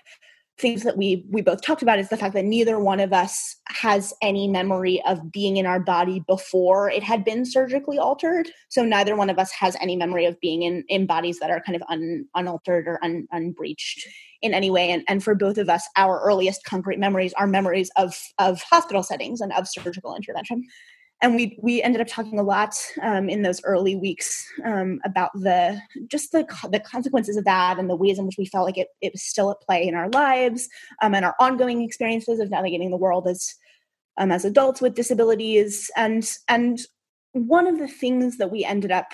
[0.59, 3.55] things that we we both talked about is the fact that neither one of us
[3.67, 8.49] has any memory of being in our body before it had been surgically altered.
[8.69, 11.61] So neither one of us has any memory of being in in bodies that are
[11.61, 14.07] kind of un, unaltered or un, unbreached
[14.41, 14.91] in any way.
[14.91, 19.03] And, and for both of us our earliest concrete memories are memories of of hospital
[19.03, 20.63] settings and of surgical intervention
[21.21, 25.31] and we we ended up talking a lot um, in those early weeks um, about
[25.33, 28.77] the just the the consequences of that and the ways in which we felt like
[28.77, 30.69] it, it was still at play in our lives
[31.01, 33.55] um, and our ongoing experiences of navigating the world as
[34.17, 35.89] um, as adults with disabilities.
[35.95, 36.79] And and
[37.33, 39.11] one of the things that we ended up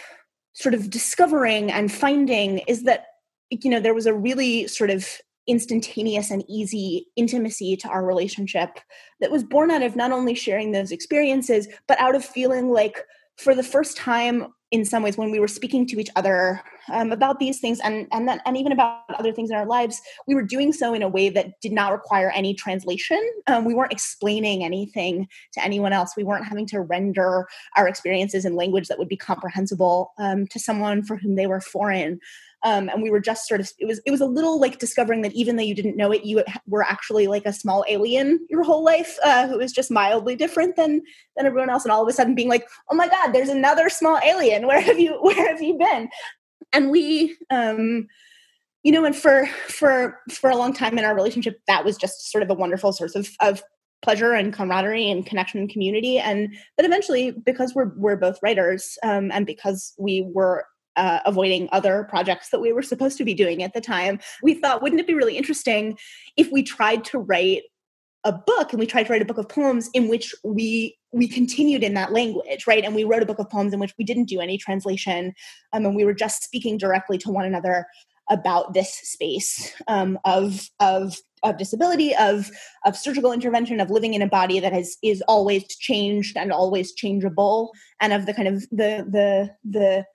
[0.54, 3.08] sort of discovering and finding is that
[3.50, 5.08] you know there was a really sort of
[5.48, 8.80] instantaneous and easy intimacy to our relationship
[9.20, 13.06] that was born out of not only sharing those experiences, but out of feeling like
[13.38, 16.60] for the first time in some ways when we were speaking to each other
[16.92, 20.02] um, about these things and and then, and even about other things in our lives
[20.28, 23.22] we were doing so in a way that did not require any translation.
[23.48, 26.14] Um, we weren't explaining anything to anyone else.
[26.18, 30.60] We weren't having to render our experiences in language that would be comprehensible um, to
[30.60, 32.20] someone for whom they were foreign
[32.64, 35.22] um, and we were just sort of it was it was a little like discovering
[35.22, 38.64] that even though you didn't know it you were actually like a small alien your
[38.64, 41.02] whole life uh, who was just mildly different than
[41.36, 41.84] than everyone else.
[41.84, 44.66] And all of a sudden being like oh my god there's another small alien.
[44.68, 46.10] Where have you where have you been?
[46.72, 48.08] And we um
[48.84, 52.32] you know and for for for a long time in our relationship that was just
[52.32, 53.62] sort of a wonderful source of of
[54.02, 56.20] pleasure and camaraderie and connection and community.
[56.20, 61.70] And but eventually because we're we're both writers um, and because we were uh, avoiding
[61.72, 65.02] other projects that we were supposed to be doing at the time, we thought, wouldn't
[65.02, 65.98] it be really interesting
[66.38, 67.64] if we tried to write
[68.24, 71.28] a book and we tried to write a book of poems in which we we
[71.28, 72.84] continued in that language right?
[72.84, 75.34] And we wrote a book of poems in which we didn't do any translation
[75.74, 77.86] um, and we were just speaking directly to one another
[78.30, 82.50] about this space um, of of of disability of
[82.86, 86.94] of surgical intervention of living in a body that has is always changed and always
[86.94, 90.06] changeable and of the kind of the the the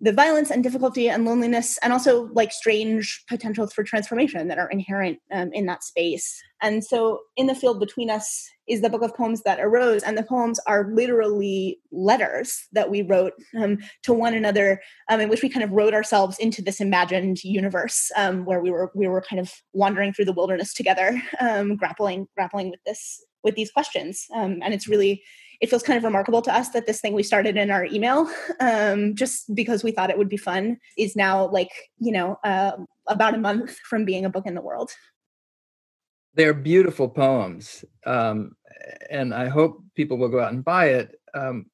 [0.00, 4.68] the violence and difficulty and loneliness and also like strange potentials for transformation that are
[4.68, 6.42] inherent um, in that space.
[6.60, 10.18] And so in the field between us is the book of poems that arose and
[10.18, 14.80] the poems are literally letters that we wrote um, to one another
[15.10, 18.70] um, in which we kind of wrote ourselves into this imagined universe um, where we
[18.70, 23.24] were we were kind of wandering through the wilderness together um, grappling grappling with this
[23.44, 24.26] with these questions.
[24.34, 25.22] Um, and it's really
[25.60, 28.28] it feels kind of remarkable to us that this thing we started in our email
[28.60, 32.72] um, just because we thought it would be fun is now like you know uh,
[33.08, 34.90] about a month from being a book in the world.
[36.34, 38.56] They're beautiful poems um,
[39.08, 41.20] and i hope people will go out and buy it.
[41.34, 41.66] Um,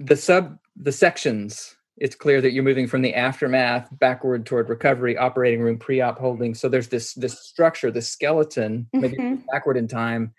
[0.00, 5.18] the sub the sections it's clear that you're moving from the aftermath backward toward recovery
[5.18, 6.54] operating room pre-op holding.
[6.54, 9.42] So there's this this structure this skeleton maybe mm-hmm.
[9.52, 10.32] backward in time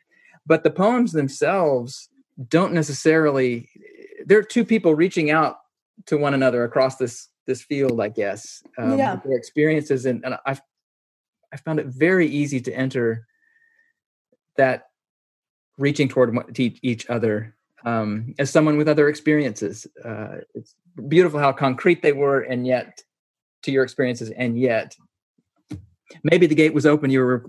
[0.46, 2.10] but the poems themselves
[2.48, 3.70] don't necessarily
[4.26, 5.58] they're two people reaching out
[6.06, 9.18] to one another across this this field i guess um, yeah.
[9.26, 10.62] their experiences and, and i've
[11.54, 13.26] i found it very easy to enter
[14.58, 14.90] that
[15.78, 20.76] reaching toward each other um, as someone with other experiences uh, it's
[21.08, 23.02] beautiful how concrete they were and yet
[23.64, 24.96] to your experiences and yet
[26.24, 27.46] maybe the gate was open you were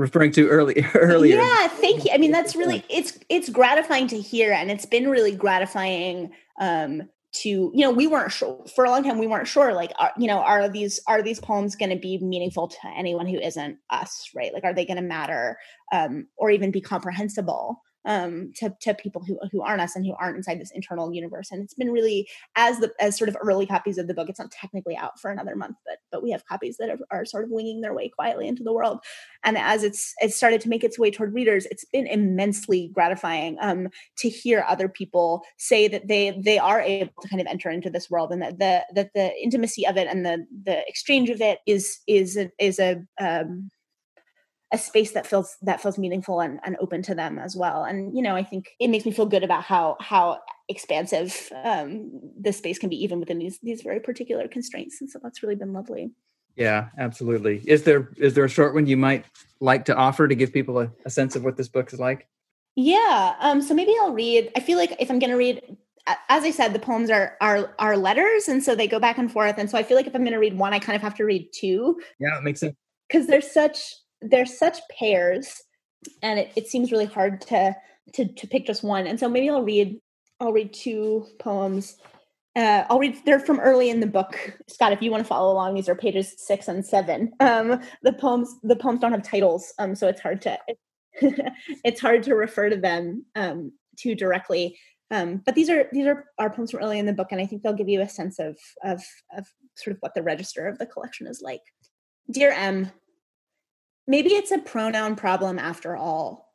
[0.00, 1.36] referring to early, earlier.
[1.36, 2.10] Yeah, thank you.
[2.12, 7.08] I mean, that's really it's it's gratifying to hear, and it's been really gratifying um,
[7.32, 10.12] to you know we weren't sure for a long time we weren't sure like are,
[10.18, 13.78] you know are these are these poems going to be meaningful to anyone who isn't
[13.90, 15.56] us right like are they going to matter
[15.92, 20.14] um, or even be comprehensible um, to, to people who, who aren't us and who
[20.18, 21.50] aren't inside this internal universe.
[21.50, 24.28] And it's been really as the as sort of early copies of the book.
[24.28, 27.24] It's not technically out for another month, but but we have copies that are, are
[27.24, 29.00] sort of winging their way quietly into the world.
[29.44, 33.56] And as it's it's started to make its way toward readers, it's been immensely gratifying
[33.60, 33.88] um,
[34.18, 37.90] to hear other people say that they they are able to kind of enter into
[37.90, 41.40] this world and that the that the intimacy of it and the the exchange of
[41.40, 43.70] it is is a, is a um,
[44.72, 47.84] a space that feels that feels meaningful and, and open to them as well.
[47.84, 52.10] And you know i think it makes me feel good about how how expansive um,
[52.38, 55.00] this space can be even within these these very particular constraints.
[55.00, 56.12] And so that's really been lovely.
[56.56, 57.62] Yeah absolutely.
[57.66, 59.24] Is there is there a short one you might
[59.60, 62.28] like to offer to give people a, a sense of what this book is like?
[62.76, 65.76] Yeah um so maybe i'll read i feel like if i'm going to read
[66.28, 69.30] as I said, the poems are are are letters, and so they go back and
[69.30, 69.56] forth.
[69.58, 71.14] And so I feel like if I'm going to read one, I kind of have
[71.16, 72.00] to read two.
[72.18, 72.74] Yeah, it makes sense.
[73.08, 73.78] Because there's such
[74.22, 75.62] they're such pairs
[76.22, 77.74] and it, it seems really hard to,
[78.14, 80.00] to to pick just one and so maybe i'll read
[80.40, 81.96] i'll read two poems
[82.56, 83.16] uh, I'll read.
[83.24, 84.92] They're from early in the book, Scott.
[84.92, 87.32] If you want to follow along, these are pages six and seven.
[87.38, 90.58] Um, the poems, the poems don't have titles, um, so it's hard to
[91.84, 94.78] it's hard to refer to them um, too directly.
[95.12, 97.46] Um, but these are these are our poems from early in the book, and I
[97.46, 99.02] think they'll give you a sense of of
[99.36, 99.46] of
[99.76, 101.62] sort of what the register of the collection is like.
[102.32, 102.90] Dear M,
[104.10, 106.50] maybe it's a pronoun problem after all.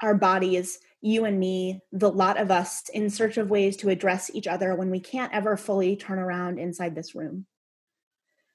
[0.00, 4.30] Our bodies, you and me, the lot of us, in search of ways to address
[4.32, 7.44] each other when we can't ever fully turn around inside this room.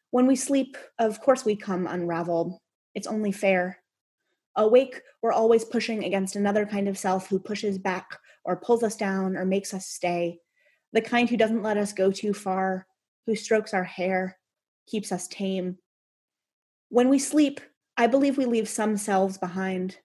[0.10, 2.58] When we sleep, of course we come unraveled.
[2.96, 3.78] It's only fair.
[4.56, 8.96] Awake, we're always pushing against another kind of self who pushes back or pulls us
[8.96, 10.40] down or makes us stay.
[10.94, 12.88] The kind who doesn't let us go too far,
[13.28, 14.40] who strokes our hair,
[14.88, 15.78] keeps us tame.
[16.90, 17.62] When we sleep,
[18.00, 19.98] I believe we leave some selves behind.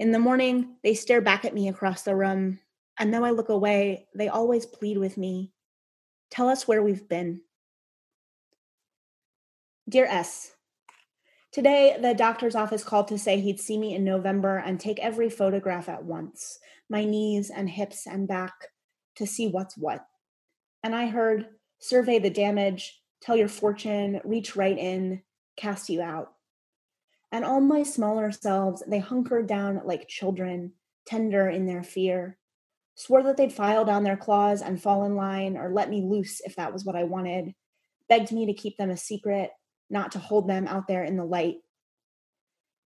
[0.00, 2.58] In the morning, they stare back at me across the room,
[2.98, 5.52] and though I look away, they always plead with me.
[6.32, 7.42] Tell us where we've been.
[9.88, 10.50] Dear S,
[11.52, 15.30] Today, the doctor's office called to say he'd see me in November and take every
[15.30, 16.58] photograph at once
[16.88, 18.54] my knees and hips and back
[19.14, 20.04] to see what's what.
[20.82, 21.46] And I heard
[21.78, 25.22] survey the damage, tell your fortune, reach right in,
[25.56, 26.32] cast you out
[27.32, 30.72] and all my smaller selves, they hunkered down like children,
[31.06, 32.38] tender in their fear,
[32.94, 36.40] swore that they'd file down their claws and fall in line or let me loose
[36.44, 37.54] if that was what I wanted,
[38.08, 39.50] begged me to keep them a secret,
[39.88, 41.56] not to hold them out there in the light.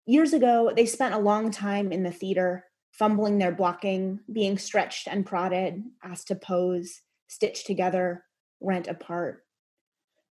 [0.07, 5.09] Years ago, they spent a long time in the theater, fumbling their blocking, being stretched
[5.09, 8.25] and prodded, asked to pose, stitch together,
[8.61, 9.45] rent apart.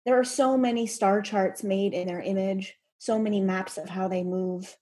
[0.05, 4.07] There are so many star charts made in their image, so many maps of how
[4.07, 4.77] they move.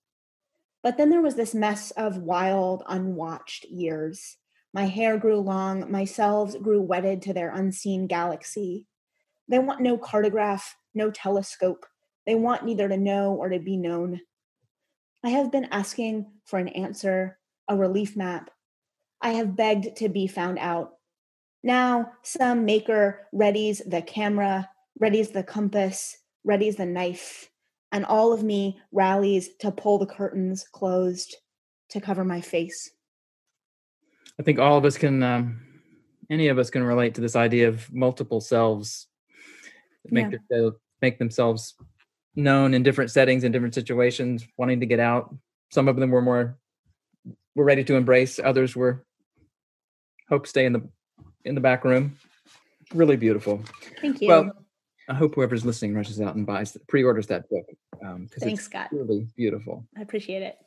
[0.83, 4.37] But then there was this mess of wild, unwatched years.
[4.73, 8.85] My hair grew long, my selves grew wedded to their unseen galaxy.
[9.47, 10.61] They want no cartograph,
[10.93, 11.87] no telescope.
[12.27, 14.21] They want neither to know or to be known.
[15.23, 18.51] I have been asking for an answer, a relief map.
[19.19, 20.93] I have begged to be found out.
[21.63, 24.69] Now, some maker readies the camera,
[25.01, 26.17] readies the compass,
[26.47, 27.50] readies the knife,
[27.91, 31.35] and all of me rallies to pull the curtains closed
[31.89, 32.89] to cover my face.
[34.39, 35.61] I think all of us can, um,
[36.29, 39.07] any of us can relate to this idea of multiple selves
[40.09, 40.69] make yeah.
[41.01, 41.75] make themselves
[42.35, 45.35] known in different settings in different situations, wanting to get out.
[45.71, 46.57] Some of them were more
[47.55, 48.39] were ready to embrace.
[48.39, 49.05] Others were
[50.29, 50.89] hope stay in the
[51.45, 52.17] in the back room.
[52.93, 53.63] Really beautiful.
[54.01, 54.27] Thank you.
[54.27, 54.51] Well,
[55.09, 57.65] I hope whoever's listening rushes out and buys pre-orders that book.
[58.05, 58.89] Um, Thanks, Scott.
[58.91, 59.85] Really beautiful.
[59.97, 60.57] I appreciate it.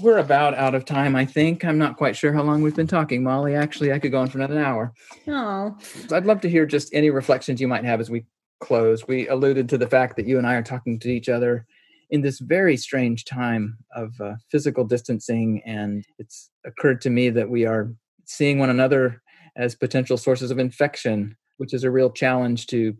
[0.00, 1.64] We're about out of time, I think.
[1.64, 3.54] I'm not quite sure how long we've been talking, Molly.
[3.54, 4.92] Actually, I could go on for another hour.
[5.28, 5.76] Oh.
[6.12, 8.24] I'd love to hear just any reflections you might have as we
[8.60, 9.06] close.
[9.06, 11.66] We alluded to the fact that you and I are talking to each other
[12.10, 17.48] in this very strange time of uh, physical distancing, and it's occurred to me that
[17.48, 17.92] we are
[18.24, 19.22] seeing one another
[19.56, 22.96] as potential sources of infection, which is a real challenge to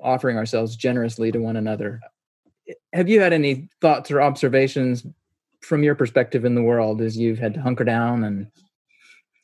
[0.00, 2.00] offering ourselves generously to one another.
[2.92, 5.06] Have you had any thoughts or observations
[5.60, 8.50] from your perspective in the world as you've had to hunker down and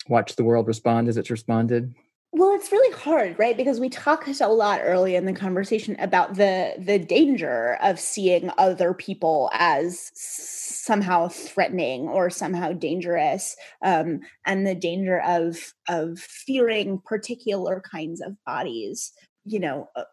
[0.08, 1.94] watch the world respond as it's responded?
[2.34, 3.56] Well, it's really hard, right?
[3.56, 8.50] Because we talked a lot early in the conversation about the the danger of seeing
[8.56, 17.00] other people as somehow threatening or somehow dangerous, um, and the danger of of fearing
[17.04, 19.12] particular kinds of bodies.
[19.44, 20.04] You know, uh,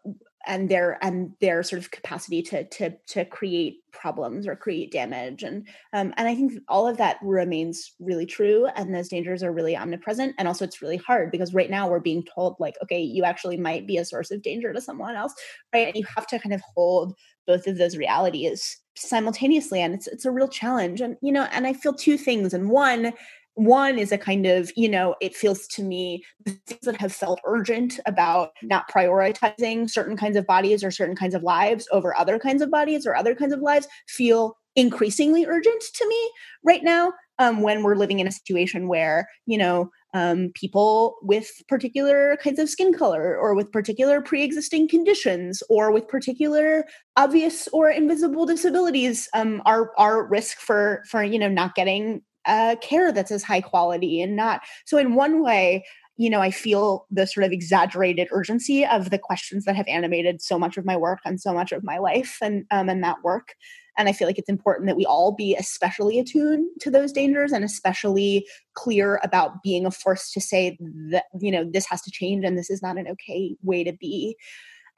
[0.50, 5.44] and their and their sort of capacity to to to create problems or create damage.
[5.44, 9.52] And um, and I think all of that remains really true and those dangers are
[9.52, 10.34] really omnipresent.
[10.38, 13.56] And also it's really hard because right now we're being told like okay you actually
[13.56, 15.34] might be a source of danger to someone else
[15.72, 15.86] right?
[15.86, 17.14] And you have to kind of hold
[17.46, 19.80] both of those realities simultaneously.
[19.80, 21.00] And it's it's a real challenge.
[21.00, 22.52] And you know and I feel two things.
[22.52, 23.12] And one
[23.60, 27.40] one is a kind of, you know, it feels to me things that have felt
[27.44, 32.38] urgent about not prioritizing certain kinds of bodies or certain kinds of lives over other
[32.38, 36.32] kinds of bodies or other kinds of lives feel increasingly urgent to me
[36.64, 41.50] right now um, when we're living in a situation where, you know, um, people with
[41.68, 46.84] particular kinds of skin color or with particular pre-existing conditions or with particular
[47.16, 52.22] obvious or invisible disabilities um, are are at risk for for you know not getting
[52.50, 55.84] uh, care that's as high quality and not so in one way
[56.16, 60.42] you know i feel the sort of exaggerated urgency of the questions that have animated
[60.42, 63.22] so much of my work and so much of my life and um, and that
[63.22, 63.54] work.
[63.96, 67.52] And i feel like it's important that we all be especially attuned to those dangers
[67.52, 70.76] and especially clear about being a force to say
[71.10, 73.92] that you know this has to change and this is not an okay way to
[73.92, 74.36] be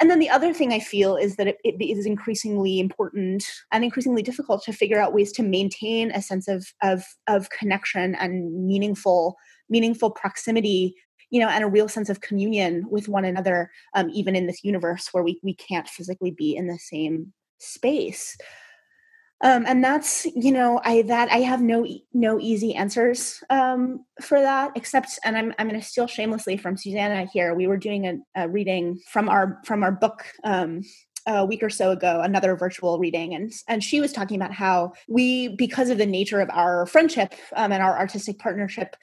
[0.01, 3.85] and then the other thing I feel is that it, it is increasingly important and
[3.85, 8.67] increasingly difficult to figure out ways to maintain a sense of of of connection and
[8.67, 9.37] meaningful
[9.69, 10.95] meaningful proximity
[11.31, 14.63] you know and a real sense of communion with one another um, even in this
[14.63, 18.37] universe where we we can't physically be in the same space
[19.43, 24.41] um, and that's you know i that i have no no easy answers um, for
[24.41, 27.55] that except and i'm, I'm going to steal shamelessly from Susannah here.
[27.55, 30.83] We were doing a, a reading from our from our book um,
[31.27, 34.93] a week or so ago another virtual reading and and she was talking about how
[35.09, 38.97] we because of the nature of our friendship um, and our artistic partnership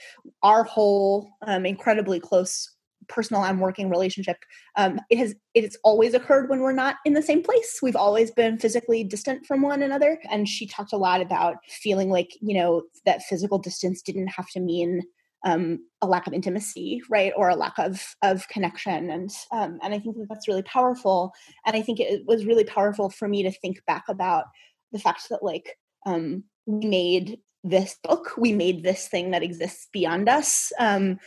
[0.43, 2.75] our whole um, incredibly close
[3.09, 4.37] personal and working relationship
[4.77, 8.31] um, it has it's always occurred when we're not in the same place we've always
[8.31, 12.53] been physically distant from one another and she talked a lot about feeling like you
[12.53, 15.01] know that physical distance didn't have to mean
[15.45, 19.93] um, a lack of intimacy, right, or a lack of of connection, and um, and
[19.93, 21.33] I think that that's really powerful.
[21.65, 24.45] And I think it was really powerful for me to think back about
[24.91, 29.87] the fact that like um, we made this book, we made this thing that exists
[29.91, 31.19] beyond us, um,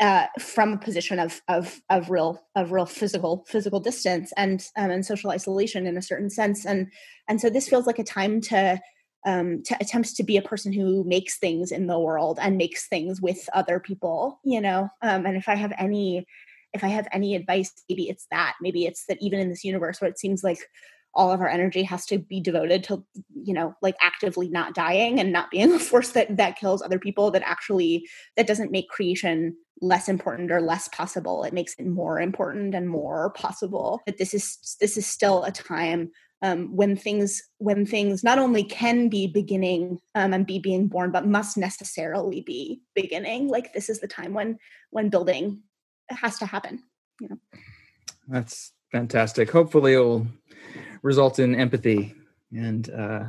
[0.00, 4.90] uh, from a position of of of real of real physical physical distance and um,
[4.90, 6.64] and social isolation in a certain sense.
[6.64, 6.88] And
[7.28, 8.80] and so this feels like a time to
[9.26, 12.86] um, to attempt to be a person who makes things in the world and makes
[12.86, 14.88] things with other people you know?
[15.02, 16.24] Um, and if i have any
[16.72, 18.54] if i have any advice maybe it's that.
[18.60, 20.60] Maybe it's that even in this universe where it seems like
[21.14, 25.18] all of our energy has to be devoted to you know like actively not dying
[25.18, 28.88] and not being a force that that kills other people that actually that doesn't make
[28.88, 31.44] creation less important or less possible.
[31.44, 35.52] It makes it more important and more possible that this is this is still a
[35.52, 36.10] time
[36.42, 41.10] um, when things when things not only can be beginning um, and be being born
[41.10, 43.48] but must necessarily be beginning.
[43.48, 44.58] Like this is the time when
[44.90, 45.62] when building
[46.10, 46.82] has to happen
[47.20, 47.38] you know?
[48.28, 49.50] That's fantastic.
[49.50, 50.26] Hopefully it will
[51.02, 52.14] result in empathy
[52.52, 53.24] and uh,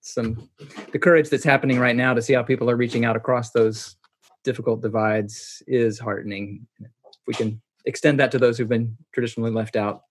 [0.00, 0.48] some
[0.92, 3.96] the courage that's happening right now to see how people are reaching out across those
[4.44, 6.66] difficult divides is heartening.
[6.80, 10.02] If we can extend that to those who've been traditionally left out,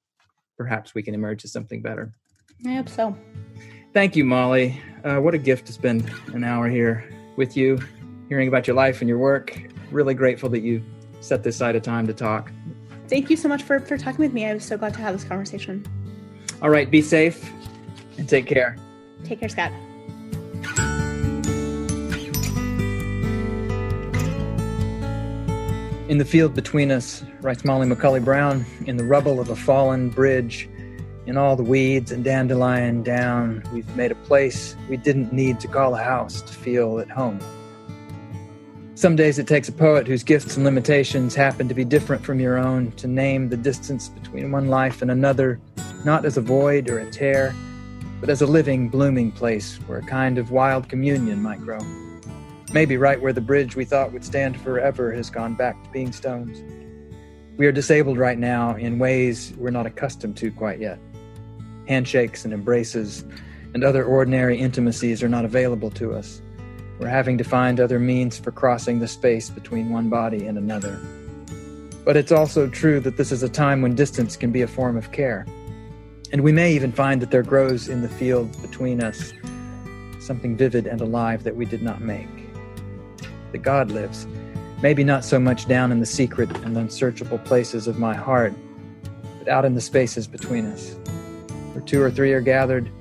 [0.58, 2.14] perhaps we can emerge as something better.
[2.66, 3.16] I hope so.
[3.94, 4.82] Thank you, Molly.
[5.04, 7.80] Uh, what a gift to spend an hour here with you,
[8.30, 9.60] hearing about your life and your work.
[9.92, 10.84] Really grateful that you
[11.22, 12.52] set this side of time to talk.
[13.08, 14.46] Thank you so much for, for talking with me.
[14.46, 15.86] I was so glad to have this conversation.
[16.62, 17.52] All right, be safe
[18.18, 18.78] and take care.
[19.24, 19.72] Take care, Scott.
[26.10, 30.10] In the field between us, writes Molly McCully Brown, in the rubble of a fallen
[30.10, 30.70] bridge,
[31.26, 35.68] in all the weeds and dandelion down, we've made a place we didn't need to
[35.68, 37.42] call a house to feel at home.
[38.96, 42.40] Some days it takes a poet whose gifts and limitations happen to be different from
[42.40, 45.60] your own to name the distance between one life and another,
[46.06, 47.54] not as a void or a tear,
[48.22, 51.82] but as a living, blooming place where a kind of wild communion might grow.
[52.74, 56.12] Maybe right where the bridge we thought would stand forever has gone back to being
[56.12, 56.62] stones.
[57.56, 61.00] We are disabled right now in ways we're not accustomed to quite yet.
[61.88, 63.24] Handshakes and embraces
[63.74, 66.42] and other ordinary intimacies are not available to us.
[67.00, 71.00] We're having to find other means for crossing the space between one body and another.
[72.04, 74.98] But it's also true that this is a time when distance can be a form
[74.98, 75.46] of care.
[76.34, 79.32] And we may even find that there grows in the field between us
[80.20, 82.28] something vivid and alive that we did not make
[83.58, 84.28] that God lives.
[84.82, 88.54] Maybe not so much down in the secret and unsearchable places of my heart,
[89.40, 90.94] but out in the spaces between us.
[91.74, 92.92] Where two or three are gathered,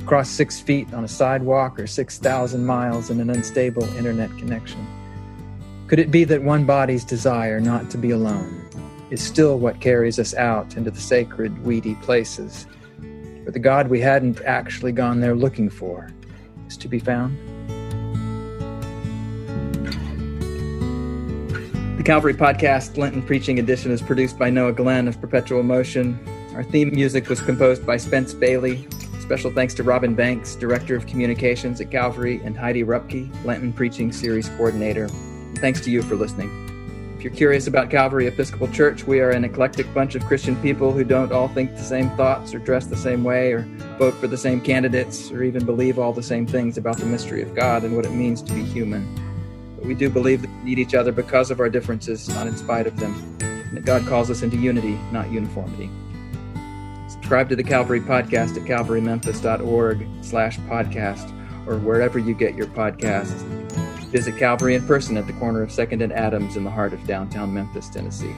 [0.00, 4.86] across six feet on a sidewalk or 6,000 miles in an unstable internet connection.
[5.88, 8.62] Could it be that one body's desire not to be alone
[9.10, 12.68] is still what carries us out into the sacred, weedy places,
[13.42, 16.12] where the God we hadn't actually gone there looking for
[16.68, 17.36] is to be found?
[22.06, 26.16] Calvary Podcast Lenten Preaching Edition is produced by Noah Glenn of Perpetual Motion.
[26.54, 28.86] Our theme music was composed by Spence Bailey.
[29.18, 34.12] Special thanks to Robin Banks, Director of Communications at Calvary, and Heidi Rupke, Lenten Preaching
[34.12, 35.06] Series Coordinator.
[35.06, 36.48] And thanks to you for listening.
[37.18, 40.92] If you're curious about Calvary Episcopal Church, we are an eclectic bunch of Christian people
[40.92, 43.62] who don't all think the same thoughts or dress the same way or
[43.98, 47.42] vote for the same candidates or even believe all the same things about the mystery
[47.42, 49.25] of God and what it means to be human
[49.86, 52.86] we do believe that we need each other because of our differences, not in spite
[52.86, 53.14] of them.
[53.40, 55.90] And that God calls us into unity, not uniformity.
[57.08, 61.32] Subscribe to the Calvary Podcast at calvarymemphis.org slash podcast
[61.66, 63.42] or wherever you get your podcasts.
[64.10, 67.04] Visit Calvary in person at the corner of 2nd and Adams in the heart of
[67.06, 68.34] downtown Memphis, Tennessee.